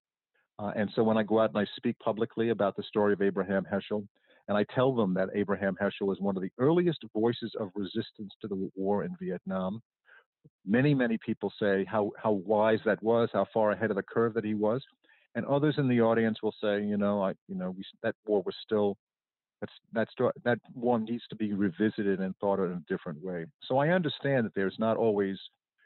Uh, 0.59 0.71
and 0.75 0.89
so 0.95 1.03
when 1.03 1.17
I 1.17 1.23
go 1.23 1.39
out 1.39 1.51
and 1.51 1.57
I 1.57 1.65
speak 1.75 1.97
publicly 1.99 2.49
about 2.49 2.75
the 2.75 2.83
story 2.83 3.13
of 3.13 3.21
Abraham 3.21 3.65
Heschel, 3.71 4.05
and 4.47 4.57
I 4.57 4.65
tell 4.73 4.95
them 4.95 5.13
that 5.15 5.29
Abraham 5.35 5.77
Heschel 5.81 6.11
is 6.13 6.21
one 6.21 6.37
of 6.37 6.41
the 6.41 6.51
earliest 6.57 7.03
voices 7.13 7.51
of 7.59 7.69
resistance 7.75 8.33
to 8.41 8.47
the 8.47 8.69
war 8.75 9.03
in 9.03 9.15
Vietnam, 9.19 9.81
many, 10.65 10.93
many 10.93 11.17
people 11.25 11.51
say 11.59 11.85
how, 11.85 12.11
how 12.21 12.31
wise 12.31 12.79
that 12.85 13.01
was, 13.03 13.29
how 13.33 13.45
far 13.53 13.71
ahead 13.71 13.89
of 13.89 13.97
the 13.97 14.03
curve 14.03 14.33
that 14.33 14.45
he 14.45 14.53
was. 14.53 14.83
And 15.35 15.45
others 15.45 15.75
in 15.77 15.87
the 15.87 16.01
audience 16.01 16.41
will 16.41 16.55
say, 16.61 16.81
you 16.81 16.97
know, 16.97 17.21
I, 17.21 17.33
you 17.47 17.55
know, 17.55 17.71
we, 17.71 17.83
that 18.03 18.15
war 18.25 18.41
was 18.45 18.55
still, 18.63 18.97
that's, 19.59 19.73
that's, 19.93 20.11
that 20.43 20.59
one 20.73 21.03
needs 21.03 21.23
to 21.29 21.35
be 21.35 21.53
revisited 21.53 22.19
and 22.19 22.35
thought 22.37 22.59
of 22.59 22.71
in 22.71 22.77
a 22.77 22.83
different 22.87 23.23
way. 23.23 23.45
So 23.67 23.77
I 23.77 23.89
understand 23.89 24.45
that 24.45 24.55
there's 24.55 24.77
not 24.79 24.97
always 24.97 25.37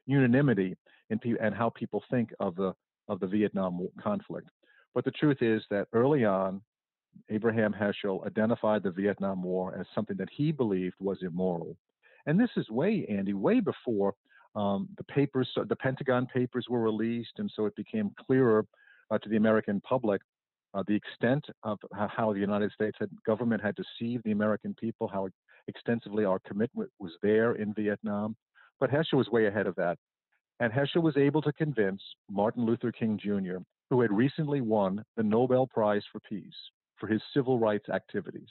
unanimity 0.05 0.75
in 1.09 1.19
pe- 1.19 1.35
and 1.41 1.55
how 1.55 1.69
people 1.69 2.03
think 2.09 2.31
of 2.39 2.55
the, 2.55 2.73
of 3.07 3.19
the 3.19 3.27
Vietnam 3.27 3.87
conflict. 4.01 4.49
But 4.93 5.05
the 5.05 5.11
truth 5.11 5.37
is 5.41 5.63
that 5.69 5.87
early 5.93 6.25
on, 6.25 6.61
Abraham 7.29 7.73
Heschel 7.73 8.25
identified 8.25 8.83
the 8.83 8.91
Vietnam 8.91 9.43
War 9.43 9.75
as 9.77 9.85
something 9.93 10.17
that 10.17 10.29
he 10.31 10.51
believed 10.51 10.95
was 10.99 11.19
immoral. 11.21 11.75
And 12.25 12.39
this 12.39 12.49
is 12.55 12.69
way, 12.69 13.05
Andy, 13.09 13.33
way 13.33 13.59
before 13.59 14.13
um, 14.55 14.89
the 14.97 15.03
papers, 15.05 15.49
the 15.67 15.75
Pentagon 15.75 16.27
Papers 16.27 16.67
were 16.69 16.81
released, 16.81 17.33
and 17.37 17.51
so 17.55 17.65
it 17.65 17.75
became 17.75 18.11
clearer 18.25 18.65
uh, 19.09 19.17
to 19.19 19.29
the 19.29 19.37
American 19.37 19.81
public 19.81 20.21
uh, 20.73 20.83
the 20.87 20.95
extent 20.95 21.45
of 21.63 21.77
how 21.91 22.31
the 22.31 22.39
United 22.39 22.71
States 22.71 22.95
had, 22.97 23.09
government 23.25 23.61
had 23.61 23.75
deceived 23.75 24.23
the 24.23 24.31
American 24.31 24.73
people, 24.79 25.05
how 25.05 25.27
extensively 25.67 26.23
our 26.23 26.39
commitment 26.47 26.89
was 26.97 27.11
there 27.21 27.55
in 27.55 27.73
Vietnam. 27.73 28.37
But 28.79 28.89
Heschel 28.89 29.17
was 29.17 29.27
way 29.29 29.47
ahead 29.47 29.67
of 29.67 29.75
that. 29.75 29.97
And 30.61 30.71
Heschel 30.71 31.03
was 31.03 31.17
able 31.17 31.41
to 31.41 31.51
convince 31.51 32.01
Martin 32.29 32.65
Luther 32.65 32.91
King 32.91 33.19
Jr 33.21 33.57
who 33.91 34.01
had 34.01 34.11
recently 34.11 34.61
won 34.61 35.03
the 35.17 35.23
Nobel 35.23 35.67
Prize 35.67 36.03
for 36.11 36.21
Peace 36.21 36.55
for 37.01 37.07
his 37.07 37.21
civil 37.33 37.59
rights 37.59 37.89
activities, 37.89 38.47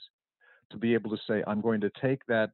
to 0.69 0.77
be 0.77 0.93
able 0.93 1.09
to 1.09 1.17
say, 1.27 1.43
I'm 1.47 1.61
going 1.61 1.81
to 1.81 1.91
take 2.01 2.23
that 2.27 2.51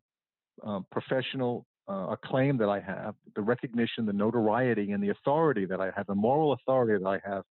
um, 0.63 0.85
professional 0.91 1.65
uh, 1.89 2.07
acclaim 2.11 2.57
that 2.57 2.69
I 2.69 2.79
have, 2.79 3.15
the 3.35 3.41
recognition, 3.41 4.05
the 4.05 4.13
notoriety, 4.13 4.91
and 4.91 5.03
the 5.03 5.09
authority 5.09 5.65
that 5.65 5.81
I 5.81 5.89
have, 5.95 6.05
the 6.07 6.15
moral 6.15 6.53
authority 6.53 7.03
that 7.03 7.09
I 7.09 7.19
have 7.29 7.43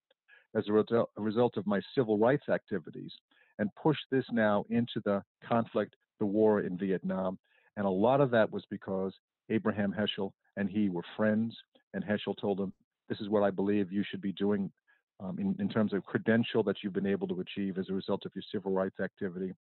as 0.55 0.65
a, 0.69 0.73
result, 0.73 1.10
a 1.17 1.21
result 1.21 1.58
of 1.58 1.65
my 1.65 1.81
civil 1.95 2.17
rights 2.17 2.47
activities, 2.49 3.12
and 3.60 3.69
push 3.81 3.97
this 4.12 4.25
now 4.31 4.63
into 4.69 5.01
the 5.03 5.23
conflict, 5.47 5.95
the 6.19 6.25
war 6.25 6.62
in 6.62 6.77
Vietnam. 6.77 7.38
And 7.77 7.86
a 7.86 7.89
lot 7.89 8.21
of 8.21 8.31
that 8.31 8.51
was 8.51 8.63
because 8.69 9.13
Abraham 9.49 9.93
Heschel 9.97 10.31
and 10.55 10.69
he 10.69 10.89
were 10.89 11.03
friends, 11.17 11.55
and 11.93 12.03
Heschel 12.03 12.36
told 12.39 12.60
him, 12.60 12.73
This 13.10 13.19
is 13.19 13.29
what 13.29 13.43
I 13.43 13.49
believe 13.49 13.91
you 13.91 14.03
should 14.10 14.21
be 14.21 14.34
doing 14.34 14.71
um, 15.19 15.38
in, 15.39 15.56
in 15.60 15.69
terms 15.69 15.93
of 15.93 16.04
credential 16.04 16.63
that 16.63 16.78
you've 16.84 16.93
been 16.93 17.08
able 17.08 17.28
to 17.28 17.39
achieve 17.39 17.78
as 17.78 17.89
a 17.89 17.93
result 17.93 18.25
of 18.25 18.32
your 18.36 18.43
civil 18.51 18.71
rights 18.71 18.99
activity. 18.99 19.54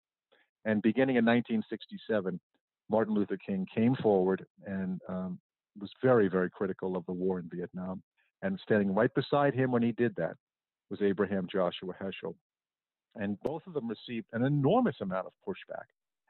And 0.64 0.82
beginning 0.82 1.16
in 1.16 1.24
1967, 1.24 2.40
Martin 2.90 3.14
Luther 3.14 3.36
King 3.36 3.66
came 3.74 3.94
forward 3.96 4.44
and 4.66 5.00
um, 5.08 5.38
was 5.78 5.90
very, 6.02 6.28
very 6.28 6.50
critical 6.50 6.96
of 6.96 7.06
the 7.06 7.12
war 7.12 7.38
in 7.38 7.48
Vietnam. 7.52 8.02
And 8.42 8.58
standing 8.62 8.94
right 8.94 9.12
beside 9.14 9.54
him 9.54 9.70
when 9.70 9.82
he 9.82 9.92
did 9.92 10.14
that 10.16 10.36
was 10.90 11.00
Abraham 11.02 11.46
Joshua 11.50 11.94
Heschel. 12.00 12.34
And 13.16 13.38
both 13.42 13.62
of 13.66 13.74
them 13.74 13.88
received 13.88 14.26
an 14.32 14.44
enormous 14.44 14.96
amount 15.00 15.26
of 15.26 15.32
pushback 15.46 15.84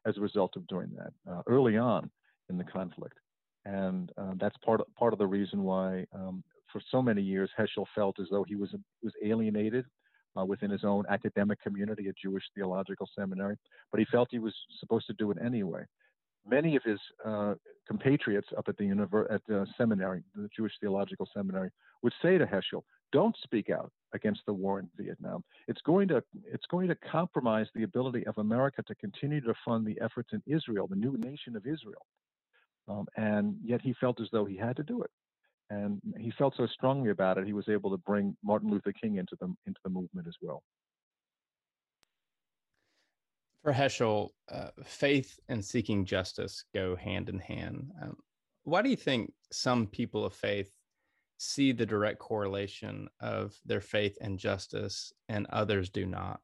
as 0.07 0.17
a 0.17 0.21
result 0.21 0.55
of 0.57 0.67
doing 0.67 0.91
that 0.97 1.33
uh, 1.33 1.43
early 1.47 1.77
on 1.77 2.11
in 2.51 2.59
the 2.59 2.65
conflict. 2.65 3.19
And 3.65 4.13
uh, 4.19 4.33
that's 4.39 4.57
part 4.59 4.81
of, 4.81 4.87
part 4.95 5.13
of 5.13 5.19
the 5.19 5.27
reason 5.27 5.63
why 5.63 6.05
um, 6.15 6.45
for 6.75 6.83
so 6.91 7.01
many 7.01 7.23
years, 7.23 7.49
Heschel 7.57 7.87
felt 7.95 8.19
as 8.19 8.27
though 8.33 8.43
he 8.43 8.57
was 8.57 8.75
was 9.01 9.13
alienated 9.25 9.87
uh, 10.37 10.45
within 10.45 10.71
his 10.71 10.83
own 10.83 11.05
academic 11.09 11.63
community 11.63 12.09
at 12.09 12.17
Jewish 12.19 12.43
Theological 12.53 13.09
Seminary, 13.17 13.57
but 13.93 14.01
he 14.01 14.07
felt 14.11 14.29
he 14.33 14.41
was 14.41 14.55
supposed 14.81 15.07
to 15.07 15.13
do 15.13 15.31
it 15.31 15.39
anyway. 15.43 15.85
Many 16.45 16.75
of 16.75 16.83
his 16.83 16.99
uh, 17.25 17.55
compatriots 17.87 18.49
up 18.59 18.69
at 18.69 18.77
the 18.77 18.85
univer- 18.85 19.33
at 19.33 19.41
the 19.47 19.67
seminary, 19.79 20.25
the 20.35 20.49
Jewish 20.55 20.73
Theological 20.81 21.29
Seminary, 21.33 21.71
would 22.03 22.13
say 22.21 22.39
to 22.39 22.45
Heschel, 22.45 22.83
"Don't 23.13 23.37
speak 23.45 23.71
out 23.71 23.93
against 24.13 24.41
the 24.45 24.53
war 24.53 24.81
in 24.81 24.91
Vietnam. 24.97 25.45
It's 25.69 25.83
going 25.83 26.09
to 26.09 26.25
it's 26.45 26.67
going 26.67 26.89
to 26.89 26.97
compromise 26.97 27.69
the 27.73 27.85
ability 27.85 28.27
of 28.27 28.37
America 28.39 28.83
to 28.83 28.97
continue 28.97 29.41
to 29.43 29.55
fund 29.65 29.87
the 29.87 29.99
efforts 30.01 30.31
in 30.33 30.43
Israel, 30.45 30.89
the 30.89 30.97
new 30.97 31.17
nation 31.19 31.55
of 31.55 31.69
Israel." 31.69 32.05
Um, 32.89 33.07
and 33.17 33.57
yet 33.65 33.81
he 33.81 33.95
felt 33.95 34.21
as 34.21 34.29
though 34.33 34.45
he 34.45 34.57
had 34.57 34.77
to 34.77 34.83
do 34.83 35.03
it 35.03 35.11
and 35.75 36.01
he 36.19 36.31
felt 36.33 36.55
so 36.57 36.67
strongly 36.67 37.11
about 37.11 37.39
it 37.39 37.47
he 37.47 37.53
was 37.53 37.69
able 37.69 37.91
to 37.91 37.97
bring 37.99 38.37
Martin 38.43 38.71
Luther 38.71 38.93
King 38.93 39.17
into 39.17 39.37
the 39.41 39.47
into 39.67 39.81
the 39.85 39.91
movement 39.91 40.27
as 40.27 40.35
well. 40.41 40.63
For 43.63 43.73
Heschel, 43.73 44.29
uh, 44.53 44.69
faith 44.85 45.39
and 45.49 45.65
seeking 45.65 46.05
justice 46.05 46.65
go 46.75 46.97
hand 46.97 47.29
in 47.31 47.39
hand. 47.39 47.91
Um, 48.03 48.17
why 48.65 48.83
do 48.83 48.91
you 48.91 48.97
think 48.97 49.33
some 49.53 49.87
people 49.87 50.25
of 50.25 50.35
faith 50.35 50.71
see 51.39 51.73
the 51.73 51.87
direct 51.87 52.19
correlation 52.19 53.09
of 53.21 53.55
their 53.65 53.81
faith 53.81 54.17
and 54.21 54.39
justice, 54.39 55.13
and 55.29 55.47
others 55.51 55.89
do 55.89 56.07
not? 56.07 56.41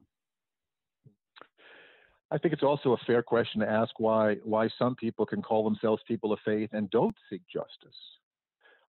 I 2.31 2.37
think 2.37 2.53
it's 2.53 2.63
also 2.63 2.93
a 2.93 3.05
fair 3.05 3.21
question 3.21 3.59
to 3.61 3.69
ask 3.69 3.99
why 3.99 4.35
why 4.43 4.69
some 4.79 4.95
people 4.95 5.25
can 5.25 5.41
call 5.41 5.63
themselves 5.63 6.01
people 6.07 6.31
of 6.31 6.39
faith 6.45 6.69
and 6.73 6.89
don't 6.89 7.15
seek 7.29 7.41
justice. 7.51 7.97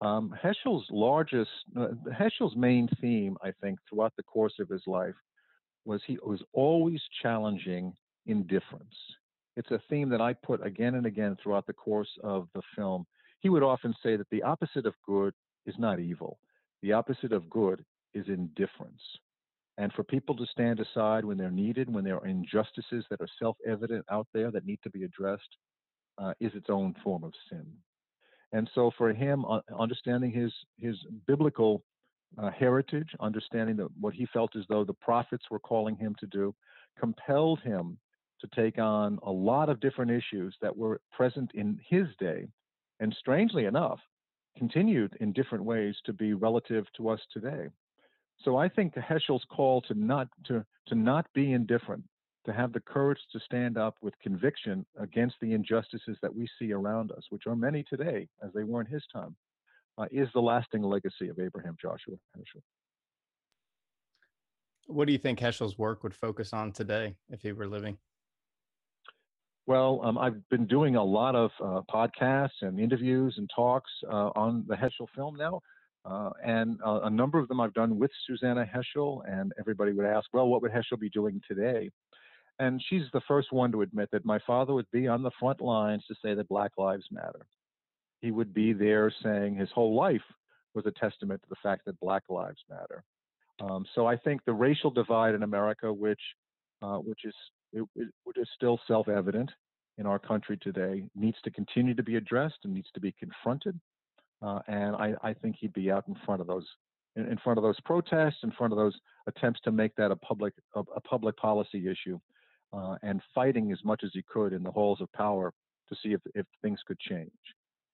Um, 0.01 0.33
Heschel's 0.41 0.85
largest, 0.89 1.49
uh, 1.77 1.89
Heschel's 2.17 2.55
main 2.55 2.87
theme, 3.01 3.37
I 3.43 3.51
think, 3.61 3.79
throughout 3.89 4.13
the 4.15 4.23
course 4.23 4.53
of 4.59 4.69
his 4.69 4.83
life 4.87 5.15
was 5.85 6.01
he 6.05 6.17
was 6.23 6.41
always 6.53 7.01
challenging 7.21 7.93
indifference. 8.25 8.95
It's 9.57 9.71
a 9.71 9.81
theme 9.89 10.09
that 10.09 10.21
I 10.21 10.33
put 10.33 10.65
again 10.65 10.95
and 10.95 11.05
again 11.05 11.35
throughout 11.41 11.67
the 11.67 11.73
course 11.73 12.09
of 12.23 12.47
the 12.53 12.61
film. 12.75 13.05
He 13.41 13.49
would 13.49 13.63
often 13.63 13.93
say 14.01 14.15
that 14.15 14.29
the 14.29 14.43
opposite 14.43 14.85
of 14.85 14.93
good 15.05 15.33
is 15.65 15.75
not 15.77 15.99
evil. 15.99 16.39
The 16.81 16.93
opposite 16.93 17.33
of 17.33 17.49
good 17.49 17.83
is 18.13 18.25
indifference. 18.27 19.01
And 19.77 19.91
for 19.93 20.03
people 20.03 20.35
to 20.35 20.45
stand 20.45 20.79
aside 20.79 21.25
when 21.25 21.37
they're 21.37 21.51
needed, 21.51 21.93
when 21.93 22.03
there 22.03 22.17
are 22.17 22.27
injustices 22.27 23.05
that 23.09 23.21
are 23.21 23.27
self 23.37 23.57
evident 23.67 24.05
out 24.11 24.27
there 24.33 24.51
that 24.51 24.65
need 24.65 24.79
to 24.83 24.89
be 24.89 25.03
addressed, 25.03 25.57
uh, 26.17 26.33
is 26.39 26.53
its 26.53 26.69
own 26.69 26.93
form 27.03 27.23
of 27.23 27.33
sin. 27.49 27.65
And 28.51 28.69
so 28.73 28.91
for 28.97 29.13
him, 29.13 29.45
understanding 29.77 30.31
his 30.31 30.51
his 30.77 30.95
biblical 31.27 31.83
uh, 32.37 32.51
heritage, 32.51 33.09
understanding 33.19 33.75
that 33.77 33.89
what 33.99 34.13
he 34.13 34.25
felt 34.27 34.55
as 34.55 34.63
though 34.69 34.83
the 34.83 34.93
prophets 34.93 35.45
were 35.49 35.59
calling 35.59 35.95
him 35.95 36.15
to 36.19 36.27
do, 36.27 36.53
compelled 36.99 37.59
him 37.61 37.97
to 38.41 38.47
take 38.55 38.77
on 38.77 39.19
a 39.23 39.31
lot 39.31 39.69
of 39.69 39.79
different 39.79 40.11
issues 40.11 40.55
that 40.61 40.75
were 40.75 41.01
present 41.11 41.51
in 41.53 41.79
his 41.87 42.07
day, 42.19 42.47
and 42.99 43.15
strangely 43.19 43.65
enough, 43.65 43.99
continued 44.57 45.15
in 45.19 45.33
different 45.33 45.63
ways 45.63 45.95
to 46.05 46.13
be 46.13 46.33
relative 46.33 46.85
to 46.95 47.09
us 47.09 47.19
today. 47.33 47.67
So 48.43 48.57
I 48.57 48.69
think 48.69 48.93
Heschel's 48.95 49.45
call 49.49 49.81
to 49.83 49.93
not 49.93 50.27
to 50.45 50.65
to 50.87 50.95
not 50.95 51.27
be 51.33 51.51
indifferent, 51.53 52.03
to 52.45 52.53
have 52.53 52.73
the 52.73 52.79
courage 52.79 53.19
to 53.31 53.39
stand 53.39 53.77
up 53.77 53.95
with 54.01 54.13
conviction 54.19 54.85
against 54.99 55.35
the 55.41 55.53
injustices 55.53 56.17
that 56.21 56.33
we 56.33 56.47
see 56.57 56.71
around 56.71 57.11
us, 57.11 57.23
which 57.29 57.47
are 57.47 57.55
many 57.55 57.83
today, 57.83 58.27
as 58.43 58.51
they 58.53 58.63
were 58.63 58.81
in 58.81 58.87
his 58.87 59.03
time, 59.11 59.35
uh, 59.97 60.05
is 60.11 60.29
the 60.33 60.41
lasting 60.41 60.81
legacy 60.81 61.27
of 61.29 61.39
Abraham 61.39 61.75
Joshua 61.81 62.15
Heschel. 62.37 62.61
What 64.87 65.05
do 65.05 65.11
you 65.11 65.19
think 65.19 65.39
Heschel's 65.39 65.77
work 65.77 66.03
would 66.03 66.15
focus 66.15 66.53
on 66.53 66.71
today 66.71 67.15
if 67.29 67.41
he 67.41 67.51
were 67.51 67.67
living? 67.67 67.97
Well, 69.67 70.01
um, 70.03 70.17
I've 70.17 70.49
been 70.49 70.65
doing 70.65 70.95
a 70.95 71.03
lot 71.03 71.35
of 71.35 71.51
uh, 71.63 71.81
podcasts 71.93 72.61
and 72.61 72.79
interviews 72.79 73.35
and 73.37 73.47
talks 73.55 73.91
uh, 74.11 74.31
on 74.35 74.65
the 74.67 74.75
Heschel 74.75 75.07
film 75.15 75.35
now. 75.35 75.61
Uh, 76.05 76.31
and 76.43 76.79
uh, 76.83 77.01
a 77.03 77.09
number 77.09 77.37
of 77.37 77.47
them 77.49 77.59
I've 77.59 77.73
done 77.73 77.99
with 77.99 78.09
Susannah 78.25 78.65
Heschel, 78.65 79.21
and 79.27 79.51
everybody 79.59 79.91
would 79.91 80.07
ask, 80.07 80.27
well, 80.33 80.47
what 80.47 80.63
would 80.63 80.71
Heschel 80.71 80.99
be 80.99 81.09
doing 81.09 81.39
today? 81.47 81.91
And 82.59 82.83
she's 82.89 83.03
the 83.13 83.21
first 83.27 83.53
one 83.53 83.71
to 83.71 83.81
admit 83.81 84.09
that 84.11 84.25
my 84.25 84.39
father 84.45 84.73
would 84.73 84.89
be 84.91 85.07
on 85.07 85.23
the 85.23 85.31
front 85.39 85.61
lines 85.61 86.03
to 86.07 86.15
say 86.21 86.33
that 86.33 86.49
Black 86.49 86.71
Lives 86.77 87.05
Matter. 87.09 87.45
He 88.21 88.31
would 88.31 88.53
be 88.53 88.73
there 88.73 89.11
saying 89.23 89.55
his 89.55 89.69
whole 89.73 89.95
life 89.95 90.21
was 90.75 90.85
a 90.85 90.91
testament 90.91 91.41
to 91.41 91.49
the 91.49 91.55
fact 91.63 91.83
that 91.85 91.99
Black 92.01 92.23
Lives 92.29 92.59
Matter. 92.69 93.03
Um, 93.61 93.85
so 93.95 94.05
I 94.05 94.17
think 94.17 94.41
the 94.45 94.53
racial 94.53 94.91
divide 94.91 95.35
in 95.35 95.43
America, 95.43 95.91
which 95.91 96.19
uh, 96.81 96.97
which 96.97 97.25
is 97.25 97.33
it, 97.73 97.83
it, 97.95 98.07
which 98.23 98.37
is 98.37 98.47
still 98.55 98.79
self-evident 98.87 99.51
in 99.97 100.05
our 100.05 100.19
country 100.19 100.57
today, 100.57 101.03
needs 101.15 101.37
to 101.43 101.51
continue 101.51 101.93
to 101.93 102.03
be 102.03 102.15
addressed 102.15 102.57
and 102.63 102.73
needs 102.73 102.87
to 102.93 103.01
be 103.01 103.13
confronted. 103.19 103.77
Uh, 104.41 104.59
and 104.67 104.95
I, 104.95 105.13
I, 105.21 105.33
think 105.33 105.57
he'd 105.59 105.73
be 105.73 105.91
out 105.91 106.07
in 106.07 106.15
front 106.25 106.39
of 106.39 106.47
those 106.47 106.65
in, 107.17 107.25
in, 107.25 107.37
front 107.43 107.57
of 107.57 107.63
those 107.63 107.79
protests, 107.81 108.37
in 108.43 108.51
front 108.51 108.71
of 108.71 108.77
those 108.77 108.97
attempts 109.27 109.59
to 109.65 109.71
make 109.71 109.93
that 109.97 110.11
a 110.11 110.15
public 110.15 110.53
a, 110.75 110.79
a 110.95 111.01
public 111.01 111.35
policy 111.35 111.85
issue, 111.89 112.17
uh, 112.73 112.95
and 113.03 113.21
fighting 113.33 113.71
as 113.71 113.83
much 113.83 114.03
as 114.03 114.11
he 114.13 114.23
could 114.23 114.53
in 114.53 114.63
the 114.63 114.71
halls 114.71 115.01
of 115.01 115.11
power 115.13 115.53
to 115.89 115.95
see 116.01 116.13
if 116.13 116.21
if 116.35 116.45
things 116.61 116.79
could 116.87 116.99
change. 116.99 117.31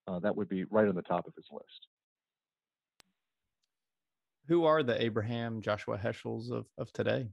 Uh, 0.07 0.19
that 0.19 0.35
would 0.35 0.49
be 0.49 0.65
right 0.65 0.87
on 0.87 0.95
the 0.95 1.01
top 1.01 1.27
of 1.27 1.33
his 1.35 1.45
list. 1.51 1.87
Who 4.47 4.65
are 4.65 4.83
the 4.83 5.01
Abraham 5.01 5.61
Joshua 5.61 5.97
Heschels 5.97 6.51
of, 6.51 6.65
of 6.77 6.91
today? 6.93 7.27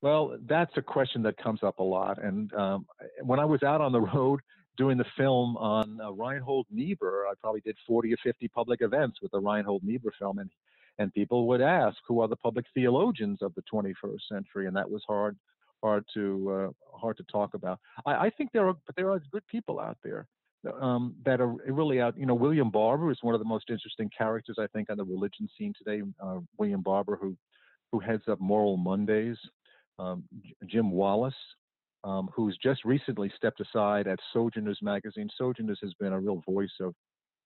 Well, 0.00 0.36
that's 0.46 0.72
a 0.76 0.82
question 0.82 1.22
that 1.22 1.36
comes 1.38 1.62
up 1.62 1.78
a 1.78 1.82
lot. 1.82 2.22
And 2.22 2.52
um, 2.54 2.86
when 3.22 3.40
I 3.40 3.44
was 3.44 3.62
out 3.62 3.80
on 3.80 3.92
the 3.92 4.00
road 4.14 4.40
doing 4.76 4.98
the 4.98 5.06
film 5.16 5.56
on 5.56 5.98
uh, 6.00 6.12
Reinhold 6.12 6.66
Niebuhr, 6.70 7.26
I 7.30 7.34
probably 7.40 7.60
did 7.62 7.76
40 7.86 8.12
or 8.12 8.16
50 8.22 8.48
public 8.48 8.80
events 8.82 9.18
with 9.22 9.32
the 9.32 9.40
Reinhold 9.40 9.82
Niebuhr 9.82 10.12
film, 10.18 10.38
and 10.38 10.50
and 10.98 11.12
people 11.12 11.46
would 11.48 11.60
ask, 11.60 11.96
"Who 12.06 12.20
are 12.20 12.28
the 12.28 12.36
public 12.36 12.66
theologians 12.74 13.42
of 13.42 13.54
the 13.54 13.62
21st 13.62 14.28
century?" 14.28 14.66
And 14.66 14.76
that 14.76 14.90
was 14.90 15.02
hard 15.06 15.36
hard 15.82 16.04
to 16.14 16.50
uh, 16.50 16.98
hard 16.98 17.16
to 17.18 17.24
talk 17.24 17.54
about. 17.54 17.78
I, 18.06 18.26
I 18.26 18.30
think 18.30 18.50
there 18.52 18.66
are, 18.68 18.76
but 18.86 18.96
there 18.96 19.10
are 19.10 19.20
good 19.32 19.46
people 19.46 19.78
out 19.80 19.98
there 20.02 20.26
um, 20.80 21.14
that 21.24 21.40
are 21.40 21.54
really 21.68 22.00
out. 22.00 22.16
You 22.18 22.26
know, 22.26 22.34
William 22.34 22.70
Barber 22.70 23.10
is 23.10 23.18
one 23.22 23.34
of 23.34 23.40
the 23.40 23.46
most 23.46 23.70
interesting 23.70 24.10
characters 24.16 24.56
I 24.58 24.66
think 24.68 24.90
on 24.90 24.96
the 24.96 25.04
religion 25.04 25.48
scene 25.56 25.74
today. 25.76 26.02
Uh, 26.22 26.40
William 26.58 26.82
Barber, 26.82 27.16
who 27.20 27.36
who 27.92 28.00
heads 28.00 28.24
up 28.28 28.40
Moral 28.40 28.76
Mondays, 28.76 29.36
um, 29.98 30.24
Jim 30.66 30.90
Wallis, 30.90 31.34
um, 32.02 32.28
who's 32.34 32.58
just 32.62 32.84
recently 32.84 33.32
stepped 33.36 33.60
aside 33.60 34.06
at 34.06 34.18
Sojourners 34.32 34.80
magazine. 34.82 35.28
Sojourners 35.36 35.78
has 35.82 35.94
been 35.94 36.12
a 36.12 36.20
real 36.20 36.42
voice 36.46 36.72
of 36.80 36.94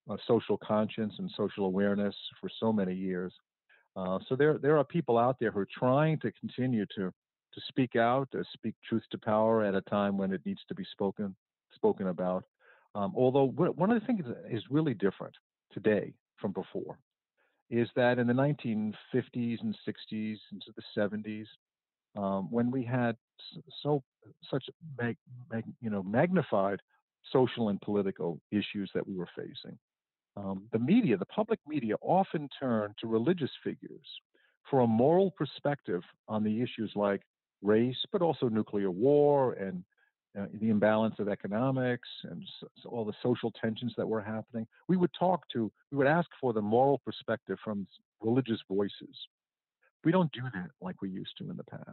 uh, 0.08 0.16
social 0.26 0.58
conscience 0.58 1.14
and 1.18 1.30
social 1.36 1.64
awareness 1.64 2.14
for 2.40 2.50
so 2.60 2.72
many 2.72 2.94
years. 2.94 3.32
Uh, 3.96 4.18
so 4.28 4.36
there 4.36 4.58
there 4.58 4.78
are 4.78 4.84
people 4.84 5.18
out 5.18 5.36
there 5.40 5.50
who 5.50 5.60
are 5.60 5.68
trying 5.78 6.18
to 6.20 6.30
continue 6.32 6.86
to 6.94 7.12
to 7.54 7.60
speak 7.68 7.96
out, 7.96 8.30
to 8.30 8.44
speak 8.52 8.74
truth 8.88 9.02
to 9.10 9.18
power 9.18 9.64
at 9.64 9.74
a 9.74 9.80
time 9.82 10.16
when 10.18 10.32
it 10.32 10.40
needs 10.44 10.60
to 10.68 10.74
be 10.74 10.84
spoken 10.92 11.34
spoken 11.74 12.08
about. 12.08 12.44
Um, 12.94 13.12
although 13.16 13.44
one 13.44 13.90
of 13.90 14.00
the 14.00 14.06
things 14.06 14.24
that 14.26 14.54
is 14.54 14.62
really 14.70 14.94
different 14.94 15.34
today 15.72 16.14
from 16.40 16.52
before 16.52 16.98
is 17.70 17.88
that 17.96 18.18
in 18.18 18.26
the 18.26 18.32
1950s 18.32 19.60
and 19.60 19.76
60s 19.86 20.38
into 20.52 20.72
the 20.74 20.82
70s, 20.96 21.46
um, 22.16 22.50
when 22.50 22.70
we 22.70 22.82
had 22.82 23.14
so 23.82 24.02
such 24.50 24.64
mag, 24.98 25.16
mag, 25.50 25.64
you 25.80 25.90
know 25.90 26.02
magnified 26.02 26.80
social 27.30 27.68
and 27.68 27.80
political 27.80 28.40
issues 28.50 28.90
that 28.94 29.06
we 29.06 29.14
were 29.14 29.28
facing, 29.36 29.78
um, 30.38 30.62
the 30.72 30.78
media, 30.78 31.16
the 31.16 31.26
public 31.26 31.58
media, 31.66 31.96
often 32.00 32.48
turn 32.58 32.94
to 33.00 33.06
religious 33.06 33.50
figures 33.64 34.06
for 34.70 34.80
a 34.80 34.86
moral 34.86 35.32
perspective 35.32 36.02
on 36.28 36.44
the 36.44 36.62
issues 36.62 36.92
like 36.94 37.22
race, 37.62 37.96
but 38.12 38.22
also 38.22 38.48
nuclear 38.48 38.90
war 38.90 39.54
and 39.54 39.82
uh, 40.38 40.46
the 40.60 40.70
imbalance 40.70 41.16
of 41.18 41.28
economics 41.28 42.08
and 42.24 42.44
so, 42.60 42.68
so 42.82 42.88
all 42.90 43.04
the 43.04 43.14
social 43.22 43.50
tensions 43.60 43.92
that 43.96 44.06
were 44.06 44.20
happening. 44.20 44.66
We 44.86 44.96
would 44.96 45.10
talk 45.18 45.48
to, 45.54 45.72
we 45.90 45.98
would 45.98 46.06
ask 46.06 46.28
for 46.40 46.52
the 46.52 46.62
moral 46.62 46.98
perspective 47.04 47.58
from 47.64 47.86
religious 48.20 48.60
voices. 48.70 49.16
We 50.04 50.12
don't 50.12 50.30
do 50.32 50.42
that 50.54 50.70
like 50.80 51.02
we 51.02 51.10
used 51.10 51.36
to 51.38 51.50
in 51.50 51.56
the 51.56 51.64
past. 51.64 51.86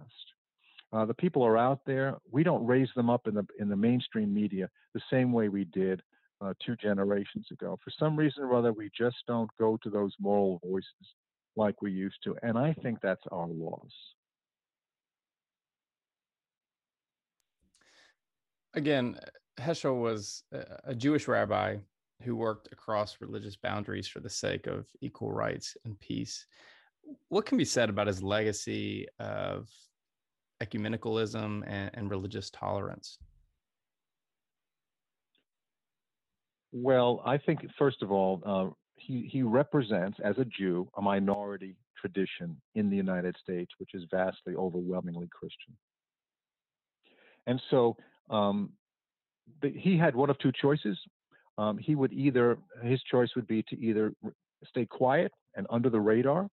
Uh, 0.93 1.05
the 1.05 1.13
people 1.13 1.43
are 1.43 1.57
out 1.57 1.79
there. 1.85 2.17
We 2.29 2.43
don't 2.43 2.65
raise 2.65 2.89
them 2.95 3.09
up 3.09 3.27
in 3.27 3.33
the 3.33 3.45
in 3.59 3.67
the 3.67 3.75
mainstream 3.75 4.33
media 4.33 4.69
the 4.93 5.01
same 5.09 5.33
way 5.33 5.49
we 5.49 5.65
did 5.65 6.01
uh, 6.41 6.53
two 6.65 6.75
generations 6.75 7.47
ago. 7.51 7.77
For 7.83 7.91
some 7.91 8.15
reason 8.15 8.43
or 8.43 8.55
other, 8.55 8.73
we 8.73 8.89
just 8.97 9.17
don't 9.27 9.49
go 9.59 9.77
to 9.83 9.89
those 9.89 10.13
moral 10.19 10.59
voices 10.65 10.91
like 11.55 11.81
we 11.81 11.91
used 11.91 12.17
to, 12.23 12.35
and 12.43 12.57
I 12.57 12.73
think 12.73 12.99
that's 13.01 13.23
our 13.31 13.47
loss. 13.47 13.91
Again, 18.73 19.17
Heschel 19.57 20.01
was 20.01 20.43
a 20.83 20.93
Jewish 20.93 21.29
rabbi 21.29 21.77
who 22.23 22.35
worked 22.35 22.71
across 22.71 23.21
religious 23.21 23.55
boundaries 23.55 24.07
for 24.07 24.19
the 24.19 24.29
sake 24.29 24.67
of 24.67 24.85
equal 25.01 25.31
rights 25.31 25.77
and 25.85 25.99
peace. 25.99 26.45
What 27.29 27.45
can 27.45 27.57
be 27.57 27.65
said 27.65 27.89
about 27.89 28.07
his 28.07 28.21
legacy 28.21 29.07
of 29.19 29.69
ecumenicalism 30.61 31.63
and, 31.65 31.91
and 31.93 32.09
religious 32.09 32.49
tolerance? 32.49 33.17
Well, 36.77 37.21
I 37.25 37.37
think 37.37 37.61
first 37.79 38.01
of 38.01 38.11
all, 38.11 38.41
uh, 38.45 38.73
he 38.97 39.29
he 39.31 39.43
represents 39.43 40.17
as 40.21 40.37
a 40.37 40.43
Jew 40.43 40.89
a 40.97 41.01
minority 41.01 41.77
tradition 41.97 42.61
in 42.75 42.89
the 42.89 42.97
United 42.97 43.37
States, 43.41 43.71
which 43.77 43.91
is 43.93 44.03
vastly, 44.11 44.55
overwhelmingly 44.55 45.29
Christian. 45.31 45.73
And 47.47 47.61
so 47.69 47.95
um, 48.29 48.73
he 49.61 49.97
had 49.97 50.17
one 50.17 50.29
of 50.29 50.37
two 50.39 50.51
choices. 50.51 50.99
Um, 51.57 51.77
he 51.77 51.95
would 51.95 52.11
either 52.11 52.57
his 52.83 53.01
choice 53.03 53.29
would 53.37 53.47
be 53.47 53.63
to 53.69 53.79
either 53.79 54.11
stay 54.67 54.85
quiet 54.85 55.31
and 55.55 55.65
under 55.69 55.89
the 55.89 56.01
radar 56.01 56.49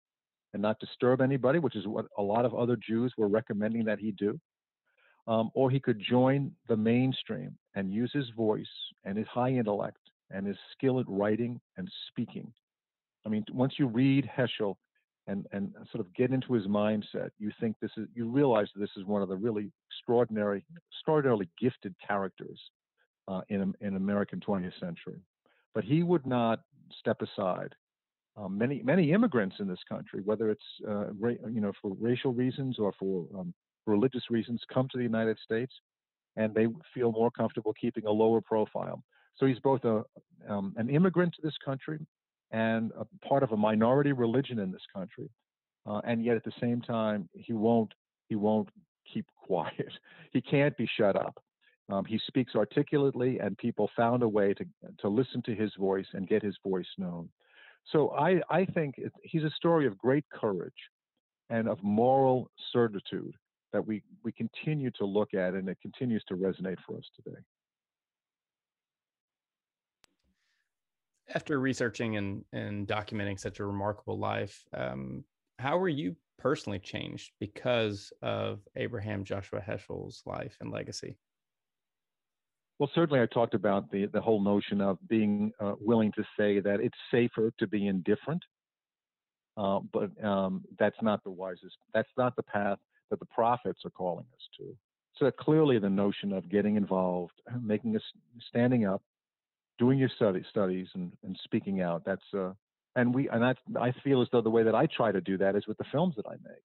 and 0.53 0.61
not 0.61 0.79
disturb 0.79 1.21
anybody, 1.21 1.57
which 1.57 1.75
is 1.75 1.87
what 1.87 2.05
a 2.19 2.21
lot 2.21 2.45
of 2.45 2.53
other 2.53 2.75
Jews 2.75 3.11
were 3.17 3.27
recommending 3.27 3.85
that 3.85 3.97
he 3.97 4.11
do, 4.11 4.39
um, 5.25 5.49
or 5.55 5.71
he 5.71 5.79
could 5.79 5.99
join 5.99 6.51
the 6.67 6.77
mainstream 6.77 7.57
and 7.73 7.91
use 7.91 8.11
his 8.13 8.29
voice 8.37 8.65
and 9.03 9.17
his 9.17 9.25
high 9.25 9.49
intellect 9.49 9.97
and 10.33 10.45
his 10.45 10.57
skill 10.73 10.99
at 10.99 11.05
writing 11.07 11.59
and 11.77 11.89
speaking. 12.07 12.51
I 13.25 13.29
mean, 13.29 13.45
once 13.51 13.73
you 13.77 13.87
read 13.87 14.29
Heschel 14.37 14.75
and 15.27 15.45
and 15.51 15.73
sort 15.91 16.05
of 16.05 16.13
get 16.13 16.31
into 16.31 16.53
his 16.53 16.67
mindset, 16.67 17.29
you 17.37 17.51
think 17.59 17.75
this 17.81 17.91
is 17.97 18.07
you 18.13 18.27
realize 18.27 18.67
this 18.75 18.89
is 18.97 19.05
one 19.05 19.21
of 19.21 19.29
the 19.29 19.37
really 19.37 19.71
extraordinary, 19.89 20.65
extraordinarily 20.91 21.49
gifted 21.59 21.95
characters 22.05 22.59
uh, 23.27 23.41
in 23.49 23.73
in 23.81 23.95
American 23.95 24.39
20th 24.39 24.79
century. 24.79 25.19
But 25.73 25.83
he 25.83 26.03
would 26.03 26.25
not 26.25 26.61
step 26.99 27.21
aside. 27.21 27.75
Um, 28.37 28.57
many 28.57 28.81
many 28.81 29.11
immigrants 29.11 29.57
in 29.59 29.67
this 29.67 29.83
country, 29.87 30.21
whether 30.23 30.49
it's 30.49 30.63
uh, 30.87 31.11
ra- 31.19 31.47
you 31.49 31.61
know 31.61 31.73
for 31.81 31.95
racial 31.99 32.33
reasons 32.33 32.79
or 32.79 32.93
for 32.97 33.25
um, 33.37 33.53
religious 33.85 34.23
reasons, 34.29 34.61
come 34.73 34.87
to 34.91 34.97
the 34.97 35.03
United 35.03 35.37
States, 35.43 35.73
and 36.37 36.53
they 36.53 36.67
feel 36.93 37.11
more 37.11 37.29
comfortable 37.29 37.73
keeping 37.79 38.05
a 38.05 38.11
lower 38.11 38.41
profile. 38.41 39.03
So 39.37 39.45
he's 39.45 39.59
both 39.59 39.83
a 39.85 40.03
um, 40.49 40.73
an 40.77 40.89
immigrant 40.89 41.33
to 41.35 41.41
this 41.41 41.57
country 41.63 41.99
and 42.51 42.91
a 42.97 43.05
part 43.27 43.43
of 43.43 43.51
a 43.51 43.57
minority 43.57 44.11
religion 44.11 44.59
in 44.59 44.71
this 44.71 44.81
country, 44.93 45.29
uh, 45.85 46.01
and 46.03 46.23
yet 46.23 46.35
at 46.35 46.43
the 46.43 46.51
same 46.59 46.81
time 46.81 47.29
he 47.33 47.53
won't 47.53 47.93
he 48.27 48.35
won't 48.35 48.69
keep 49.11 49.25
quiet. 49.35 49.91
He 50.31 50.41
can't 50.41 50.75
be 50.77 50.89
shut 50.97 51.15
up. 51.15 51.41
Um, 51.89 52.05
he 52.05 52.19
speaks 52.27 52.55
articulately, 52.55 53.39
and 53.39 53.57
people 53.57 53.89
found 53.95 54.23
a 54.23 54.27
way 54.27 54.53
to 54.53 54.65
to 54.99 55.07
listen 55.07 55.41
to 55.43 55.55
his 55.55 55.71
voice 55.77 56.07
and 56.13 56.27
get 56.27 56.43
his 56.43 56.57
voice 56.65 56.87
known. 56.97 57.29
So 57.91 58.11
I 58.11 58.41
I 58.49 58.65
think 58.65 58.95
it, 58.97 59.11
he's 59.23 59.43
a 59.43 59.51
story 59.51 59.87
of 59.87 59.97
great 59.97 60.25
courage 60.31 60.73
and 61.51 61.67
of 61.67 61.77
moral 61.83 62.49
certitude 62.71 63.35
that 63.73 63.85
we, 63.85 64.01
we 64.23 64.31
continue 64.31 64.91
to 64.91 65.05
look 65.05 65.33
at 65.33 65.53
and 65.53 65.69
it 65.69 65.77
continues 65.81 66.23
to 66.27 66.35
resonate 66.35 66.77
for 66.85 66.97
us 66.97 67.05
today. 67.15 67.37
After 71.33 71.59
researching 71.59 72.17
and, 72.17 72.43
and 72.51 72.87
documenting 72.87 73.39
such 73.39 73.59
a 73.59 73.65
remarkable 73.65 74.19
life, 74.19 74.63
um, 74.73 75.23
how 75.59 75.77
were 75.77 75.89
you 75.89 76.15
personally 76.37 76.79
changed 76.79 77.31
because 77.39 78.11
of 78.21 78.59
Abraham 78.75 79.23
Joshua 79.23 79.61
Heschel's 79.61 80.23
life 80.25 80.57
and 80.59 80.71
legacy? 80.71 81.17
Well, 82.79 82.89
certainly 82.95 83.21
I 83.21 83.27
talked 83.27 83.53
about 83.53 83.91
the, 83.91 84.07
the 84.07 84.19
whole 84.19 84.41
notion 84.41 84.81
of 84.81 84.97
being 85.07 85.51
uh, 85.59 85.75
willing 85.79 86.11
to 86.13 86.23
say 86.37 86.59
that 86.59 86.79
it's 86.81 86.97
safer 87.11 87.53
to 87.59 87.67
be 87.67 87.87
indifferent, 87.87 88.41
uh, 89.55 89.81
but 89.93 90.09
um, 90.25 90.63
that's 90.79 90.99
not 91.01 91.23
the 91.23 91.29
wisest, 91.29 91.77
that's 91.93 92.09
not 92.17 92.35
the 92.35 92.43
path 92.43 92.79
that 93.11 93.19
the 93.19 93.25
prophets 93.27 93.81
are 93.85 93.91
calling 93.91 94.25
us 94.33 94.49
to. 94.57 94.75
So 95.17 95.29
clearly 95.29 95.77
the 95.77 95.89
notion 95.89 96.33
of 96.33 96.49
getting 96.49 96.75
involved, 96.75 97.33
making 97.61 97.95
us 97.95 98.01
standing 98.49 98.85
up, 98.87 99.03
doing 99.79 99.97
your 99.97 100.09
study, 100.15 100.43
studies 100.49 100.87
and, 100.93 101.11
and 101.23 101.37
speaking 101.43 101.81
out, 101.81 102.03
that's, 102.05 102.25
uh, 102.33 102.51
and 102.95 103.13
we, 103.13 103.29
and 103.29 103.41
that's, 103.41 103.59
I 103.79 103.93
feel 104.03 104.21
as 104.21 104.27
though 104.31 104.41
the 104.41 104.49
way 104.49 104.63
that 104.63 104.75
I 104.75 104.85
try 104.85 105.11
to 105.11 105.21
do 105.21 105.37
that 105.37 105.55
is 105.55 105.65
with 105.67 105.77
the 105.77 105.85
films 105.91 106.15
that 106.17 106.27
I 106.27 106.33
make. 106.43 106.63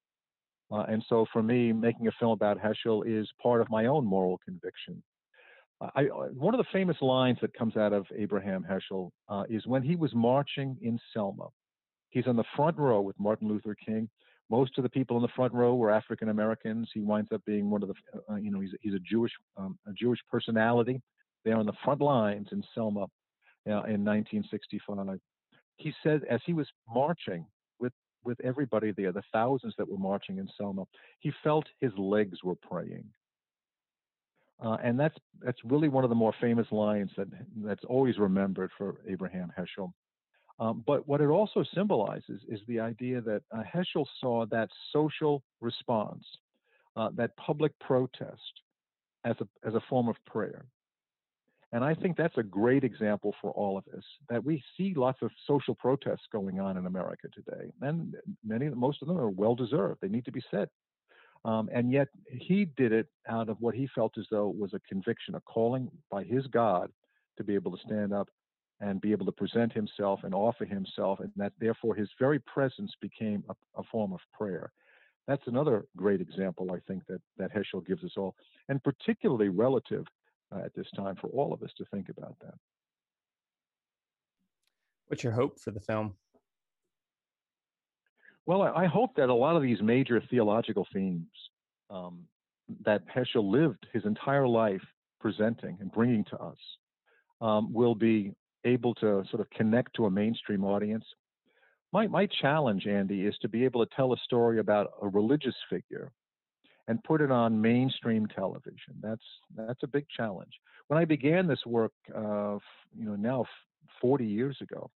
Uh, 0.71 0.85
and 0.92 1.05
so 1.09 1.27
for 1.33 1.42
me, 1.42 1.73
making 1.73 2.09
a 2.09 2.12
film 2.19 2.33
about 2.33 2.59
Heschel 2.59 3.05
is 3.07 3.29
part 3.40 3.61
of 3.61 3.71
my 3.71 3.87
own 3.87 4.05
moral 4.05 4.40
conviction 4.45 5.03
I, 5.81 6.05
one 6.05 6.55
of 6.55 6.59
the 6.59 6.66
famous 6.73 6.97
lines 7.01 7.38
that 7.42 7.53
comes 7.55 7.77
out 7.77 7.92
of 7.92 8.07
Abraham 8.16 8.64
Heschel 8.69 9.11
uh, 9.29 9.45
is 9.49 9.66
when 9.66 9.83
he 9.83 9.95
was 9.95 10.14
marching 10.14 10.77
in 10.81 10.99
Selma. 11.12 11.49
He's 12.11 12.27
on 12.27 12.37
the 12.37 12.45
front 12.55 12.79
row 12.79 13.03
with 13.03 13.19
Martin 13.19 13.49
Luther 13.49 13.75
King. 13.75 14.09
Most 14.49 14.79
of 14.79 14.85
the 14.85 14.88
people 14.88 15.16
in 15.16 15.23
the 15.23 15.29
front 15.37 15.53
row 15.53 15.75
were 15.75 15.90
African 15.90 16.31
Americans. 16.31 16.88
He 16.95 17.01
winds 17.01 17.31
up 17.33 17.45
being 17.45 17.69
one 17.69 17.83
of 17.83 17.88
the, 17.88 17.95
uh, 18.31 18.37
you 18.37 18.51
know, 18.51 18.61
he's, 18.61 18.71
he's 18.81 18.95
a 18.95 19.01
Jewish, 19.01 19.33
um, 19.57 19.79
a 19.87 19.92
Jewish 19.92 20.21
personality. 20.31 21.03
They're 21.47 21.57
on 21.57 21.67
the 21.67 21.73
front 21.85 22.01
lines 22.01 22.49
in 22.51 22.65
Selma 22.75 23.03
uh, 23.69 23.87
in 23.87 24.05
1965. 24.05 25.21
He 25.77 25.95
said 26.03 26.23
as 26.29 26.41
he 26.45 26.53
was 26.53 26.67
marching 26.93 27.47
with 27.79 27.93
with 28.25 28.37
everybody 28.43 28.91
there, 28.91 29.13
the 29.13 29.23
thousands 29.33 29.73
that 29.79 29.89
were 29.89 29.97
marching 29.97 30.39
in 30.39 30.49
Selma, 30.59 30.87
he 31.21 31.33
felt 31.45 31.65
his 31.81 31.93
legs 31.97 32.43
were 32.43 32.57
praying. 32.57 33.05
Uh, 34.61 34.79
and 34.83 34.99
that's 34.99 35.15
that's 35.41 35.61
really 35.65 35.87
one 35.87 36.03
of 36.03 36.11
the 36.11 36.17
more 36.17 36.35
famous 36.41 36.67
lines 36.73 37.13
that 37.17 37.29
that's 37.65 37.85
always 37.85 38.19
remembered 38.19 38.73
for 38.77 38.97
Abraham 39.09 39.53
Heschel. 39.57 39.93
Um, 40.59 40.83
but 40.85 41.07
what 41.07 41.21
it 41.21 41.29
also 41.29 41.63
symbolizes 41.75 42.41
is 42.49 42.59
the 42.67 42.81
idea 42.81 43.21
that 43.21 43.43
uh, 43.57 43.63
Heschel 43.73 44.07
saw 44.21 44.47
that 44.47 44.69
social 44.93 45.45
response, 45.61 46.25
uh, 46.97 47.11
that 47.15 47.37
public 47.37 47.79
protest, 47.79 48.63
as 49.25 49.37
a 49.41 49.47
as 49.65 49.75
a 49.75 49.83
form 49.89 50.09
of 50.09 50.17
prayer. 50.27 50.67
And 51.72 51.85
I 51.85 51.94
think 51.94 52.16
that's 52.16 52.38
a 52.38 52.42
great 52.42 52.85
example 52.85 53.35
for 53.40 53.50
all 53.50 53.76
of 53.76 53.85
us 53.96 54.05
that 54.31 54.44
we 54.44 54.62
see 54.76 54.94
lots 54.94 55.20
of 55.22 55.31
social 55.46 55.74
protests 55.74 56.26
going 56.31 56.61
on 56.61 56.76
in 56.76 56.87
America 56.87 57.29
today, 57.35 57.72
and 57.83 58.14
many, 58.44 58.68
most 58.68 59.02
of 59.02 59.09
them 59.09 59.18
are 59.18 59.31
well 59.31 59.55
deserved. 59.55 60.00
They 60.00 60.09
need 60.09 60.24
to 60.26 60.33
be 60.33 60.42
said. 60.50 60.68
Um, 61.44 61.68
and 61.72 61.92
yet 61.92 62.09
he 62.29 62.64
did 62.76 62.92
it 62.92 63.09
out 63.29 63.48
of 63.48 63.61
what 63.61 63.74
he 63.74 63.88
felt 63.94 64.18
as 64.18 64.26
though 64.31 64.48
was 64.48 64.74
a 64.74 64.81
conviction, 64.88 65.35
a 65.35 65.40
calling 65.40 65.90
by 66.11 66.24
his 66.24 66.46
God 66.48 66.90
to 67.37 67.44
be 67.44 67.55
able 67.55 67.76
to 67.76 67.83
stand 67.85 68.12
up 68.12 68.29
and 68.81 69.00
be 69.00 69.12
able 69.12 69.26
to 69.26 69.33
present 69.33 69.72
himself 69.72 70.20
and 70.24 70.35
offer 70.35 70.64
himself, 70.64 71.20
and 71.20 71.31
that 71.37 71.52
therefore 71.61 71.94
his 71.94 72.09
very 72.18 72.38
presence 72.40 72.92
became 73.00 73.42
a, 73.48 73.55
a 73.81 73.83
form 73.90 74.12
of 74.12 74.20
prayer. 74.37 74.72
That's 75.26 75.46
another 75.46 75.87
great 75.96 76.20
example, 76.20 76.70
I 76.72 76.79
think, 76.87 77.05
that, 77.09 77.20
that 77.38 77.50
Heschel 77.55 77.87
gives 77.87 78.05
us 78.05 78.12
all, 78.16 78.35
and 78.68 78.83
particularly 78.83 79.48
relative 79.48 80.05
uh, 80.55 80.61
at 80.65 80.75
this 80.75 80.87
time 80.95 81.17
for 81.21 81.29
all 81.29 81.53
of 81.53 81.63
us 81.63 81.71
to 81.79 81.85
think 81.87 82.09
about 82.09 82.37
that. 82.41 82.55
What's 85.09 85.23
your 85.23 85.33
hope 85.33 85.61
for 85.61 85.71
the 85.71 85.81
film? 85.81 86.15
Well, 88.45 88.63
I 88.63 88.87
hope 88.87 89.17
that 89.17 89.29
a 89.29 89.35
lot 89.35 89.57
of 89.57 89.63
these 89.63 89.83
major 89.83 90.23
theological 90.31 90.87
themes 90.93 91.27
um, 91.91 92.21
that 92.85 93.03
Heschel 93.09 93.51
lived 93.51 93.87
his 93.93 94.05
entire 94.05 94.47
life 94.47 94.83
presenting 95.21 95.79
and 95.81 95.91
bringing 95.91 96.25
to 96.25 96.37
us 96.39 96.59
um, 97.41 97.73
will 97.73 97.95
be 97.95 98.33
able 98.65 98.95
to 98.97 99.25
sort 99.31 99.41
of 99.41 99.51
connect 99.51 99.95
to 99.97 100.07
a 100.07 100.11
mainstream 100.11 100.65
audience. 100.65 101.05
My, 101.93 102.07
my 102.07 102.29
challenge, 102.41 102.87
Andy, 102.87 103.27
is 103.27 103.37
to 103.43 103.49
be 103.49 103.65
able 103.65 103.85
to 103.85 103.95
tell 103.95 104.13
a 104.13 104.17
story 104.19 104.59
about 104.59 104.93
a 105.03 105.09
religious 105.09 105.55
figure 105.71 106.13
and 106.88 107.03
put 107.05 107.20
it 107.20 107.31
on 107.31 107.61
mainstream 107.61 108.27
television. 108.27 108.94
That's 109.01 109.25
that's 109.57 109.83
a 109.83 109.88
big 109.88 110.07
challenge. 110.14 110.53
When 110.88 111.01
I 111.01 111.05
began 111.05 111.46
this 111.46 111.64
work, 111.66 111.92
uh, 112.14 112.59
you 112.96 113.05
know, 113.05 113.16
now 113.16 113.44
40 114.01 114.25
years 114.25 114.57
ago, 114.61 114.90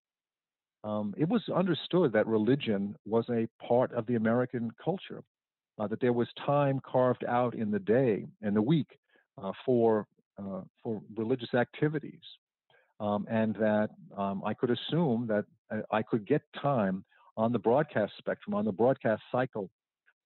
um, 0.85 1.15
it 1.19 1.29
was 1.29 1.43
understood 1.55 2.13
that 2.13 2.27
religion 2.27 2.97
was 3.05 3.25
a 3.29 3.49
part 3.67 3.93
of 3.93 4.07
the 4.07 4.15
American 4.15 4.71
culture, 4.83 5.23
uh, 5.79 5.87
that 5.89 6.01
there 6.01 6.13
was 6.13 6.29
time 6.47 6.81
carved 6.85 7.25
out 7.25 7.55
in 7.55 7.71
the 7.71 7.79
day 7.79 8.27
and 8.41 8.55
the 8.55 8.63
week 8.63 8.99
uh, 9.43 9.53
for 9.65 10.07
uh, 10.39 10.63
for 10.83 11.03
religious 11.17 11.53
activities, 11.55 12.23
um, 12.99 13.27
and 13.29 13.55
that 13.57 13.91
um, 14.17 14.43
I 14.45 14.55
could 14.55 14.71
assume 14.71 15.27
that 15.27 15.45
uh, 15.71 15.83
I 15.91 16.03
could 16.03 16.27
get 16.27 16.43
time 16.63 17.05
on 17.37 17.53
the 17.53 17.59
broadcast 17.59 18.13
spectrum, 18.17 18.55
on 18.55 18.65
the 18.65 18.73
broadcast 18.73 19.23
cycle, 19.31 19.71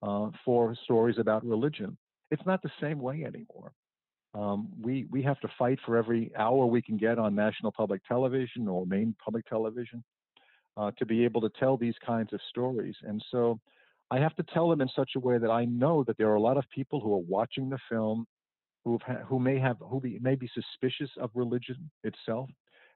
uh, 0.04 0.30
for 0.44 0.76
stories 0.84 1.18
about 1.18 1.44
religion. 1.44 1.96
It's 2.30 2.44
not 2.46 2.62
the 2.62 2.70
same 2.80 2.98
way 2.98 3.24
anymore. 3.24 3.72
Um, 4.34 4.68
we 4.80 5.06
we 5.10 5.22
have 5.22 5.40
to 5.40 5.48
fight 5.58 5.78
for 5.86 5.96
every 5.96 6.32
hour 6.36 6.66
we 6.66 6.82
can 6.82 6.96
get 6.96 7.18
on 7.18 7.34
national 7.34 7.72
public 7.72 8.04
television 8.06 8.66
or 8.68 8.84
main 8.84 9.14
public 9.24 9.46
television 9.46 10.02
uh, 10.76 10.90
to 10.98 11.06
be 11.06 11.24
able 11.24 11.40
to 11.42 11.50
tell 11.60 11.76
these 11.76 11.94
kinds 12.04 12.32
of 12.32 12.40
stories. 12.50 12.96
And 13.02 13.24
so 13.30 13.60
I 14.10 14.18
have 14.18 14.34
to 14.36 14.42
tell 14.42 14.68
them 14.68 14.80
in 14.80 14.88
such 14.94 15.12
a 15.16 15.20
way 15.20 15.38
that 15.38 15.50
I 15.50 15.64
know 15.64 16.04
that 16.04 16.18
there 16.18 16.28
are 16.28 16.34
a 16.34 16.40
lot 16.40 16.56
of 16.56 16.64
people 16.74 17.00
who 17.00 17.14
are 17.14 17.24
watching 17.28 17.70
the 17.70 17.78
film 17.88 18.26
who 18.84 18.98
who 19.26 19.38
may 19.38 19.58
have 19.58 19.76
who 19.80 20.00
be, 20.00 20.18
may 20.20 20.34
be 20.34 20.50
suspicious 20.52 21.10
of 21.18 21.30
religion 21.34 21.90
itself, 22.02 22.50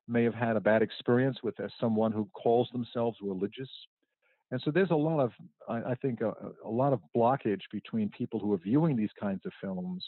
may 0.07 0.25
have 0.25 0.35
had 0.35 0.57
a 0.57 0.61
bad 0.61 0.83
experience 0.83 1.39
with 1.43 1.59
uh, 1.61 1.69
someone 1.81 2.13
who 2.13 2.29
calls 2.35 2.69
themselves 2.73 3.17
religious. 3.23 3.71
And 4.51 4.61
so 4.65 4.71
there's 4.71 4.91
a 4.91 4.97
lot 4.97 5.21
of, 5.21 5.33
I, 5.69 5.93
I 5.93 5.95
think, 5.97 6.21
a, 6.21 6.33
a, 6.65 6.71
lot 6.71 6.93
of 6.93 7.01
blockage 7.15 7.63
between 7.71 8.09
people 8.09 8.41
who 8.41 8.53
are 8.55 8.59
viewing 8.59 8.97
these 8.97 9.11
kinds 9.21 9.45
of 9.45 9.53
films 9.61 10.05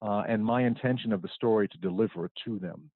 uh, 0.00 0.22
and 0.26 0.44
my 0.44 0.64
intention 0.64 1.12
of 1.12 1.20
the 1.20 1.28
story 1.34 1.68
to 1.68 1.78
deliver 1.78 2.24
it 2.24 2.32
to 2.46 2.58
them. 2.58 2.90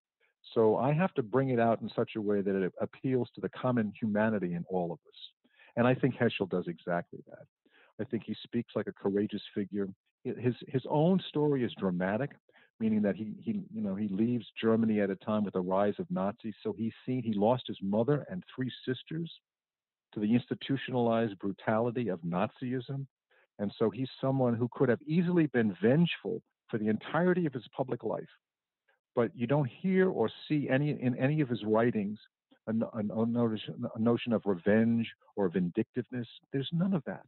So 0.55 0.77
I 0.77 0.93
have 0.93 1.13
to 1.15 1.23
bring 1.23 1.51
it 1.51 1.61
out 1.61 1.83
in 1.83 1.91
such 1.95 2.13
a 2.17 2.21
way 2.21 2.41
that 2.41 2.55
it 2.55 2.73
appeals 2.81 3.29
to 3.35 3.41
the 3.41 3.51
common 3.51 3.93
humanity 4.01 4.55
in 4.55 4.65
all 4.69 4.87
of 4.93 4.99
us. 5.07 5.21
And 5.77 5.87
I 5.87 5.95
think 5.95 6.17
Heschel 6.17 6.49
does 6.49 6.67
exactly 6.67 7.21
that. 7.29 7.47
I 8.01 8.05
think 8.05 8.25
he 8.27 8.35
speaks 8.43 8.73
like 8.75 8.87
a 8.87 8.93
courageous 8.93 9.43
figure. 9.55 9.89
His 10.25 10.55
his 10.69 10.83
own 10.89 11.21
story 11.29 11.65
is 11.65 11.73
dramatic, 11.79 12.31
meaning 12.81 13.03
that 13.03 13.15
he 13.15 13.35
he 13.39 13.63
you 13.73 13.83
know 13.83 13.95
he 13.95 14.09
leaves 14.09 14.47
Germany 14.61 15.01
at 15.01 15.11
a 15.11 15.17
time 15.17 15.45
with 15.45 15.55
the 15.55 15.61
rise 15.61 15.95
of 15.99 16.11
Nazis. 16.11 16.55
So 16.63 16.73
he's 16.73 16.93
seen 17.07 17.23
he 17.23 17.35
lost 17.35 17.65
his 17.67 17.79
mother 17.83 18.27
and 18.31 18.43
three 18.55 18.71
sisters 18.87 19.31
to 20.15 20.21
the 20.21 20.35
institutionalized 20.35 21.39
brutality 21.39 22.09
of 22.09 22.21
Nazism. 22.21 23.07
And 23.59 23.73
so 23.79 23.91
he's 23.91 24.09
someone 24.21 24.55
who 24.55 24.69
could 24.73 24.89
have 24.89 25.03
easily 25.07 25.47
been 25.47 25.77
vengeful 25.83 26.43
for 26.69 26.79
the 26.79 26.89
entirety 26.89 27.47
of 27.47 27.53
his 27.53 27.67
public 27.77 28.03
life 28.05 28.29
but 29.15 29.31
you 29.35 29.47
don't 29.47 29.69
hear 29.69 30.09
or 30.09 30.31
see 30.49 30.69
any 30.71 30.91
in 30.91 31.17
any 31.19 31.41
of 31.41 31.49
his 31.49 31.63
writings 31.65 32.19
a, 32.67 32.73
a, 32.73 33.23
a, 33.23 33.27
notion, 33.99 34.33
of 34.33 34.43
revenge 34.45 35.09
or 35.37 35.49
vindictiveness. 35.49 36.29
There's 36.53 36.69
none 36.73 36.95
of 36.95 37.03
that. 37.07 37.23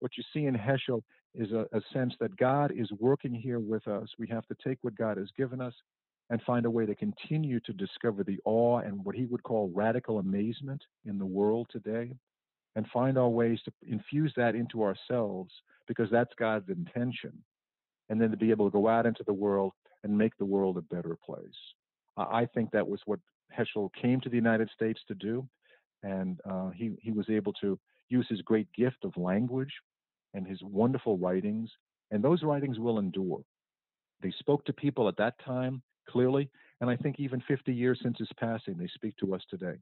What 0.00 0.12
you 0.16 0.24
see 0.32 0.46
in 0.46 0.54
Heschel 0.54 1.02
is 1.34 1.52
a, 1.52 1.66
a 1.72 1.80
sense 1.92 2.14
that 2.20 2.36
God 2.36 2.72
is 2.76 2.90
working 2.98 3.32
here 3.32 3.60
with 3.60 3.86
us. 3.86 4.08
We 4.18 4.28
have 4.28 4.46
to 4.46 4.56
take 4.62 4.78
what 4.82 4.96
God 4.96 5.16
has 5.16 5.28
given 5.36 5.60
us 5.60 5.74
and 6.32 6.40
find 6.44 6.64
a 6.64 6.70
way 6.70 6.86
to 6.86 6.94
continue 6.94 7.60
to 7.60 7.74
discover 7.74 8.24
the 8.24 8.38
awe 8.46 8.78
and 8.78 9.04
what 9.04 9.14
he 9.14 9.26
would 9.26 9.42
call 9.42 9.70
radical 9.74 10.18
amazement 10.18 10.82
in 11.04 11.18
the 11.18 11.26
world 11.26 11.66
today 11.70 12.10
and 12.74 12.86
find 12.86 13.18
our 13.18 13.28
ways 13.28 13.60
to 13.66 13.72
infuse 13.86 14.32
that 14.34 14.54
into 14.54 14.82
ourselves 14.82 15.52
because 15.86 16.08
that's 16.10 16.32
God's 16.38 16.70
intention. 16.70 17.32
And 18.08 18.18
then 18.18 18.30
to 18.30 18.38
be 18.38 18.50
able 18.50 18.70
to 18.70 18.72
go 18.72 18.88
out 18.88 19.04
into 19.04 19.22
the 19.26 19.32
world 19.34 19.74
and 20.04 20.16
make 20.16 20.34
the 20.38 20.46
world 20.46 20.78
a 20.78 20.94
better 20.94 21.18
place. 21.22 21.44
I 22.16 22.48
think 22.54 22.70
that 22.70 22.88
was 22.88 23.00
what 23.04 23.20
Heschel 23.54 23.90
came 24.00 24.18
to 24.22 24.30
the 24.30 24.36
United 24.36 24.70
States 24.74 25.00
to 25.08 25.14
do, 25.14 25.46
and 26.02 26.40
uh, 26.50 26.70
he 26.70 26.92
he 27.00 27.12
was 27.12 27.28
able 27.28 27.52
to 27.54 27.78
use 28.08 28.26
his 28.28 28.40
great 28.40 28.72
gift 28.72 29.04
of 29.04 29.16
language 29.16 29.72
and 30.32 30.46
his 30.46 30.60
wonderful 30.62 31.18
writings, 31.18 31.70
and 32.10 32.24
those 32.24 32.42
writings 32.42 32.78
will 32.78 32.98
endure. 32.98 33.42
They 34.22 34.32
spoke 34.38 34.64
to 34.64 34.72
people 34.72 35.08
at 35.08 35.16
that 35.18 35.34
time 35.44 35.82
clearly, 36.08 36.50
and 36.80 36.90
I 36.90 36.96
think 36.96 37.18
even 37.18 37.42
50 37.46 37.72
years 37.72 38.00
since 38.02 38.18
his 38.18 38.30
passing, 38.38 38.76
they 38.76 38.88
speak 38.94 39.16
to 39.18 39.34
us 39.34 39.42
today. 39.48 39.74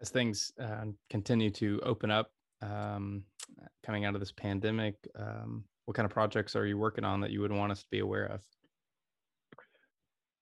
As 0.00 0.10
things 0.10 0.52
uh, 0.58 0.86
continue 1.10 1.50
to 1.50 1.80
open 1.84 2.10
up 2.10 2.30
um, 2.62 3.24
coming 3.84 4.04
out 4.04 4.14
of 4.14 4.20
this 4.20 4.32
pandemic. 4.32 4.94
Um, 5.18 5.64
what 5.84 5.96
kind 5.96 6.06
of 6.06 6.12
projects 6.12 6.54
are 6.56 6.66
you 6.66 6.78
working 6.78 7.04
on 7.04 7.20
that 7.20 7.30
you 7.30 7.40
would 7.40 7.52
want 7.52 7.72
us 7.72 7.80
to 7.80 7.88
be 7.90 8.00
aware 8.00 8.26
of? 8.26 8.42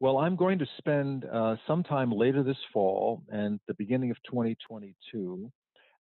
Well, 0.01 0.19
I'm 0.19 0.37
going 0.37 0.59
to 0.61 0.67
spend 0.79 1.25
uh, 1.25 1.57
some 1.67 1.83
time 1.83 2.13
later 2.13 2.43
this 2.43 2.59
fall 2.73 3.23
and 3.31 3.59
the 3.67 3.75
beginning 3.75 4.11
of 4.11 4.17
2022, 4.31 5.51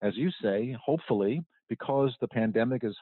as 0.02 0.16
you 0.16 0.30
say, 0.40 0.76
hopefully, 0.84 1.42
because 1.68 2.14
the 2.20 2.28
pandemic 2.28 2.84
is, 2.84 2.96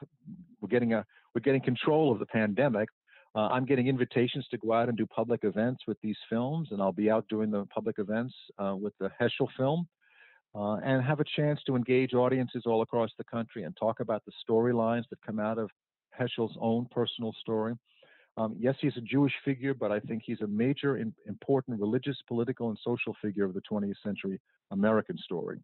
we're 0.59 0.69
getting 0.69 0.93
a, 0.93 1.05
we're 1.35 1.41
getting 1.41 1.61
control 1.61 2.11
of 2.11 2.19
the 2.19 2.25
pandemic. 2.25 2.89
Uh, 3.37 3.49
I'm 3.51 3.65
getting 3.65 3.85
invitations 3.85 4.47
to 4.49 4.57
go 4.57 4.73
out 4.73 4.89
and 4.89 4.97
do 4.97 5.05
public 5.05 5.43
events 5.43 5.83
with 5.87 5.99
these 6.01 6.17
films, 6.27 6.69
and 6.71 6.81
I'll 6.81 6.91
be 6.91 7.11
out 7.11 7.27
doing 7.29 7.51
the 7.51 7.65
public 7.65 7.99
events 7.99 8.33
uh, 8.57 8.75
with 8.75 8.93
the 8.99 9.11
Heschel 9.21 9.47
film, 9.55 9.87
uh, 10.55 10.77
and 10.77 11.03
have 11.03 11.19
a 11.19 11.23
chance 11.35 11.59
to 11.67 11.75
engage 11.75 12.15
audiences 12.15 12.63
all 12.65 12.81
across 12.81 13.11
the 13.19 13.23
country 13.25 13.61
and 13.61 13.77
talk 13.77 13.99
about 13.99 14.23
the 14.25 14.31
storylines 14.43 15.03
that 15.11 15.21
come 15.23 15.39
out 15.39 15.59
of 15.59 15.69
Heschel's 16.19 16.57
own 16.59 16.87
personal 16.89 17.31
story. 17.39 17.75
Um, 18.37 18.55
yes, 18.57 18.73
he's 18.81 18.97
a 18.97 19.01
Jewish 19.01 19.33
figure, 19.45 19.75
but 19.75 19.91
I 19.91 19.99
think 19.99 20.23
he's 20.25 20.41
a 20.41 20.47
major, 20.47 20.97
in, 20.97 21.13
important 21.27 21.79
religious, 21.79 22.17
political, 22.27 22.69
and 22.69 22.79
social 22.83 23.15
figure 23.21 23.45
of 23.45 23.53
the 23.53 23.61
20th 23.71 24.01
century 24.03 24.41
American 24.71 25.17
story. 25.19 25.59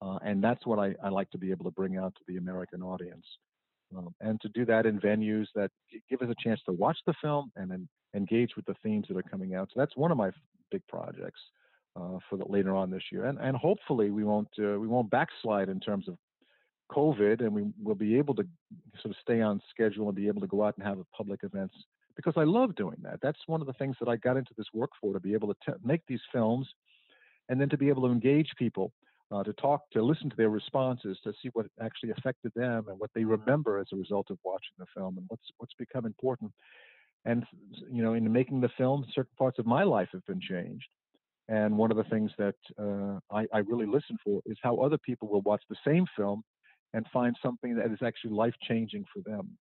Uh, 0.00 0.18
and 0.24 0.42
that's 0.42 0.64
what 0.64 0.78
I, 0.78 0.94
I, 1.04 1.10
like 1.10 1.30
to 1.32 1.38
be 1.38 1.50
able 1.50 1.66
to 1.66 1.70
bring 1.70 1.98
out 1.98 2.14
to 2.14 2.22
the 2.26 2.38
American 2.38 2.82
audience. 2.82 3.26
Um, 3.96 4.14
and 4.20 4.40
to 4.40 4.48
do 4.50 4.64
that 4.66 4.86
in 4.86 5.00
venues 5.00 5.46
that 5.54 5.70
give 6.08 6.22
us 6.22 6.28
a 6.30 6.42
chance 6.42 6.60
to 6.66 6.72
watch 6.72 6.98
the 7.06 7.14
film 7.20 7.50
and 7.56 7.70
then 7.70 7.88
engage 8.14 8.54
with 8.56 8.66
the 8.66 8.74
themes 8.82 9.06
that 9.08 9.16
are 9.16 9.22
coming 9.22 9.54
out. 9.54 9.68
So 9.72 9.80
that's 9.80 9.96
one 9.96 10.10
of 10.10 10.16
my 10.16 10.30
big 10.70 10.86
projects 10.88 11.40
uh, 11.96 12.18
for 12.28 12.36
the, 12.36 12.44
later 12.46 12.74
on 12.74 12.90
this 12.90 13.02
year. 13.10 13.26
And, 13.26 13.38
and 13.38 13.56
hopefully 13.56 14.10
we 14.10 14.24
won't 14.24 14.48
uh, 14.58 14.78
we 14.78 14.86
won't 14.86 15.10
backslide 15.10 15.68
in 15.68 15.80
terms 15.80 16.08
of 16.08 16.16
COVID, 16.90 17.40
and 17.40 17.52
we 17.52 17.64
will 17.82 17.94
be 17.94 18.16
able 18.18 18.34
to 18.34 18.44
sort 19.00 19.14
of 19.14 19.16
stay 19.20 19.40
on 19.40 19.60
schedule 19.70 20.08
and 20.08 20.16
be 20.16 20.28
able 20.28 20.40
to 20.40 20.46
go 20.46 20.64
out 20.64 20.76
and 20.76 20.86
have 20.86 20.98
public 21.16 21.40
events 21.42 21.74
because 22.16 22.34
I 22.36 22.44
love 22.44 22.74
doing 22.74 22.96
that. 23.02 23.20
That's 23.22 23.38
one 23.46 23.60
of 23.60 23.66
the 23.66 23.72
things 23.74 23.96
that 24.00 24.08
I 24.08 24.16
got 24.16 24.36
into 24.36 24.52
this 24.56 24.66
work 24.74 24.90
for 25.00 25.12
to 25.12 25.20
be 25.20 25.32
able 25.32 25.48
to 25.48 25.56
t- 25.64 25.78
make 25.84 26.02
these 26.06 26.20
films 26.32 26.68
and 27.48 27.60
then 27.60 27.68
to 27.68 27.78
be 27.78 27.88
able 27.88 28.02
to 28.02 28.12
engage 28.12 28.50
people, 28.58 28.92
uh, 29.30 29.42
to 29.44 29.52
talk, 29.54 29.82
to 29.92 30.02
listen 30.02 30.30
to 30.30 30.36
their 30.36 30.50
responses, 30.50 31.18
to 31.24 31.32
see 31.42 31.50
what 31.52 31.66
actually 31.80 32.10
affected 32.10 32.52
them 32.54 32.86
and 32.88 32.98
what 32.98 33.10
they 33.14 33.24
remember 33.24 33.78
as 33.78 33.86
a 33.92 33.96
result 33.96 34.30
of 34.30 34.38
watching 34.44 34.74
the 34.78 34.86
film 34.94 35.16
and 35.18 35.26
what's 35.28 35.46
what's 35.58 35.74
become 35.78 36.06
important. 36.06 36.50
And 37.24 37.44
you 37.90 38.02
know, 38.02 38.14
in 38.14 38.30
making 38.32 38.60
the 38.60 38.70
film, 38.76 39.04
certain 39.14 39.34
parts 39.38 39.58
of 39.58 39.66
my 39.66 39.82
life 39.82 40.08
have 40.12 40.24
been 40.26 40.40
changed. 40.40 40.88
And 41.48 41.76
one 41.76 41.90
of 41.90 41.96
the 41.96 42.04
things 42.04 42.30
that 42.38 42.54
uh, 42.78 43.18
I, 43.34 43.46
I 43.52 43.58
really 43.58 43.86
listen 43.86 44.16
for 44.22 44.40
is 44.46 44.56
how 44.62 44.76
other 44.76 44.98
people 44.98 45.28
will 45.28 45.40
watch 45.40 45.62
the 45.68 45.76
same 45.84 46.06
film 46.16 46.42
and 46.94 47.04
find 47.12 47.36
something 47.42 47.74
that 47.76 47.90
is 47.90 47.98
actually 48.04 48.32
life 48.32 48.54
changing 48.68 49.04
for 49.12 49.20
them 49.28 49.56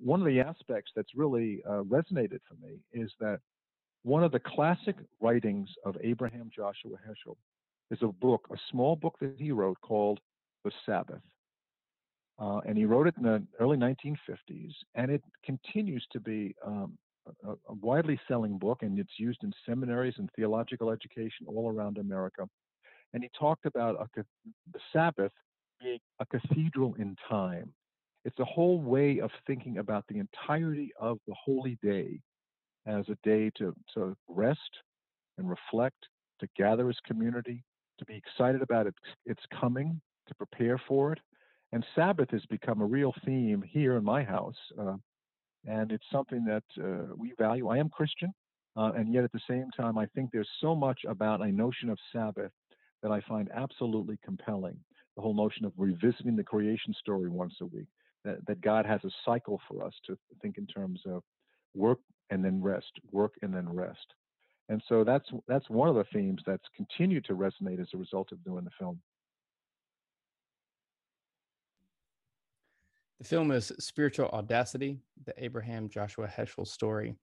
one 0.00 0.20
of 0.20 0.26
the 0.26 0.40
aspects 0.40 0.90
that's 0.96 1.10
really 1.14 1.62
uh, 1.68 1.82
resonated 1.82 2.40
for 2.48 2.54
me 2.62 2.78
is 2.92 3.10
that 3.20 3.40
one 4.02 4.24
of 4.24 4.32
the 4.32 4.40
classic 4.40 4.96
writings 5.20 5.68
of 5.84 5.96
Abraham 6.02 6.50
Joshua 6.54 6.96
Heschel 7.06 7.36
is 7.90 7.98
a 8.02 8.08
book, 8.08 8.46
a 8.52 8.56
small 8.70 8.96
book 8.96 9.16
that 9.20 9.34
he 9.38 9.52
wrote 9.52 9.80
called 9.80 10.20
The 10.64 10.70
Sabbath. 10.86 11.22
Uh, 12.38 12.60
and 12.66 12.78
he 12.78 12.86
wrote 12.86 13.06
it 13.06 13.14
in 13.18 13.22
the 13.22 13.42
early 13.58 13.76
1950s, 13.76 14.72
and 14.94 15.10
it 15.10 15.22
continues 15.44 16.06
to 16.10 16.20
be 16.20 16.54
um, 16.66 16.96
a, 17.44 17.50
a, 17.50 17.74
widely 17.82 18.18
selling 18.26 18.56
book, 18.56 18.78
and 18.82 18.98
it's 18.98 19.18
used 19.18 19.44
in 19.44 19.52
seminaries 19.66 20.14
and 20.16 20.30
theological 20.34 20.90
education 20.90 21.46
all 21.46 21.70
around 21.70 21.98
America. 21.98 22.48
And 23.12 23.22
he 23.22 23.28
talked 23.38 23.66
about 23.66 23.96
a, 24.16 24.24
the 24.72 24.80
Sabbath 24.90 25.32
being 25.82 25.98
a 26.18 26.26
cathedral 26.26 26.94
in 26.94 27.14
time. 27.28 27.72
It's 28.24 28.38
a 28.38 28.44
whole 28.44 28.80
way 28.80 29.20
of 29.20 29.30
thinking 29.46 29.78
about 29.78 30.04
the 30.08 30.18
entirety 30.18 30.92
of 30.98 31.18
the 31.26 31.34
holy 31.34 31.78
day 31.82 32.20
as 32.86 33.04
a 33.08 33.18
day 33.22 33.50
to, 33.58 33.74
to 33.94 34.16
rest 34.28 34.60
and 35.36 35.48
reflect, 35.48 36.06
to 36.40 36.48
gather 36.56 36.88
as 36.88 36.96
community, 37.06 37.64
to 38.00 38.04
be 38.04 38.16
excited 38.16 38.62
about 38.62 38.88
its, 38.88 38.98
its 39.24 39.40
coming, 39.60 40.00
to 40.26 40.34
prepare 40.34 40.80
for 40.88 41.12
it. 41.12 41.20
And 41.72 41.86
Sabbath 41.94 42.30
has 42.30 42.44
become 42.50 42.80
a 42.80 42.86
real 42.86 43.14
theme 43.24 43.62
here 43.62 43.96
in 43.96 44.04
my 44.04 44.24
house. 44.24 44.56
Uh, 44.76 44.96
and 45.66 45.92
it's 45.92 46.04
something 46.10 46.44
that 46.44 46.64
uh, 46.82 47.14
we 47.16 47.32
value. 47.38 47.68
I 47.68 47.78
am 47.78 47.88
Christian, 47.88 48.32
uh, 48.76 48.92
and 48.96 49.12
yet 49.12 49.24
at 49.24 49.32
the 49.32 49.40
same 49.48 49.70
time, 49.76 49.98
I 49.98 50.06
think 50.06 50.30
there's 50.32 50.48
so 50.60 50.74
much 50.74 51.00
about 51.06 51.42
a 51.42 51.52
notion 51.52 51.90
of 51.90 51.98
Sabbath 52.12 52.50
that 53.02 53.12
I 53.12 53.20
find 53.28 53.48
absolutely 53.54 54.18
compelling. 54.24 54.76
The 55.16 55.22
whole 55.22 55.34
notion 55.34 55.64
of 55.64 55.72
revisiting 55.76 56.36
the 56.36 56.44
creation 56.44 56.94
story 56.98 57.28
once 57.28 57.54
a 57.60 57.66
week, 57.66 57.88
that, 58.24 58.44
that 58.46 58.60
God 58.60 58.86
has 58.86 59.00
a 59.04 59.10
cycle 59.24 59.60
for 59.68 59.84
us 59.84 59.92
to 60.06 60.16
think 60.40 60.56
in 60.58 60.66
terms 60.66 61.00
of 61.06 61.22
work 61.74 61.98
and 62.30 62.44
then 62.44 62.62
rest, 62.62 62.92
work 63.12 63.34
and 63.42 63.54
then 63.54 63.68
rest. 63.68 64.14
And 64.70 64.80
so 64.88 65.02
that's 65.02 65.28
that's 65.48 65.68
one 65.68 65.88
of 65.88 65.96
the 65.96 66.04
themes 66.12 66.42
that's 66.46 66.68
continued 66.76 67.24
to 67.24 67.34
resonate 67.34 67.80
as 67.80 67.88
a 67.92 67.96
result 67.96 68.30
of 68.30 68.42
doing 68.44 68.64
the 68.64 68.70
film. 68.78 69.00
The 73.18 73.26
film 73.26 73.50
is 73.50 73.72
Spiritual 73.80 74.28
Audacity, 74.28 75.00
the 75.26 75.34
Abraham 75.36 75.90
Joshua 75.90 76.28
Heschel 76.28 76.66
story. 76.66 77.16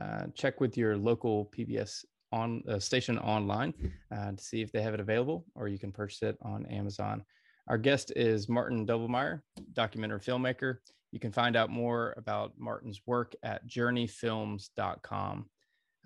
Uh, 0.00 0.26
check 0.34 0.60
with 0.60 0.78
your 0.78 0.96
local 0.96 1.50
PBS 1.54 2.04
on 2.30 2.62
uh, 2.68 2.78
station 2.78 3.18
online 3.18 3.74
uh, 4.16 4.30
to 4.30 4.42
see 4.42 4.62
if 4.62 4.70
they 4.70 4.80
have 4.80 4.94
it 4.94 5.00
available, 5.00 5.44
or 5.56 5.66
you 5.66 5.80
can 5.80 5.90
purchase 5.90 6.22
it 6.22 6.38
on 6.40 6.64
Amazon. 6.66 7.24
Our 7.68 7.78
guest 7.78 8.12
is 8.14 8.48
Martin 8.48 8.86
Doblmeier, 8.86 9.40
documentary 9.72 10.20
filmmaker. 10.20 10.76
You 11.10 11.18
can 11.18 11.32
find 11.32 11.56
out 11.56 11.68
more 11.68 12.14
about 12.16 12.52
Martin's 12.56 13.00
work 13.06 13.34
at 13.42 13.66
journeyfilms.com. 13.66 15.46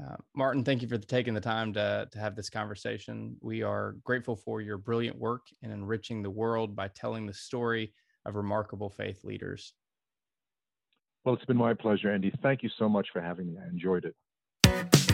Uh, 0.02 0.16
Martin, 0.34 0.62
thank 0.62 0.82
you 0.82 0.88
for 0.88 0.98
taking 0.98 1.32
the 1.32 1.40
time 1.40 1.72
to, 1.72 2.06
to 2.12 2.18
have 2.18 2.36
this 2.36 2.50
conversation. 2.50 3.36
We 3.40 3.62
are 3.62 3.96
grateful 4.04 4.36
for 4.36 4.60
your 4.60 4.76
brilliant 4.76 5.18
work 5.18 5.46
in 5.62 5.70
enriching 5.70 6.22
the 6.22 6.30
world 6.30 6.76
by 6.76 6.88
telling 6.88 7.26
the 7.26 7.32
story 7.32 7.94
of 8.26 8.34
remarkable 8.34 8.90
faith 8.90 9.24
leaders. 9.24 9.72
Well, 11.24 11.34
it's 11.34 11.44
been 11.46 11.56
my 11.56 11.72
pleasure, 11.72 12.12
Andy. 12.12 12.32
Thank 12.42 12.62
you 12.62 12.68
so 12.78 12.88
much 12.88 13.08
for 13.12 13.22
having 13.22 13.46
me. 13.46 13.58
I 13.62 13.68
enjoyed 13.68 14.04
it. 14.04 15.05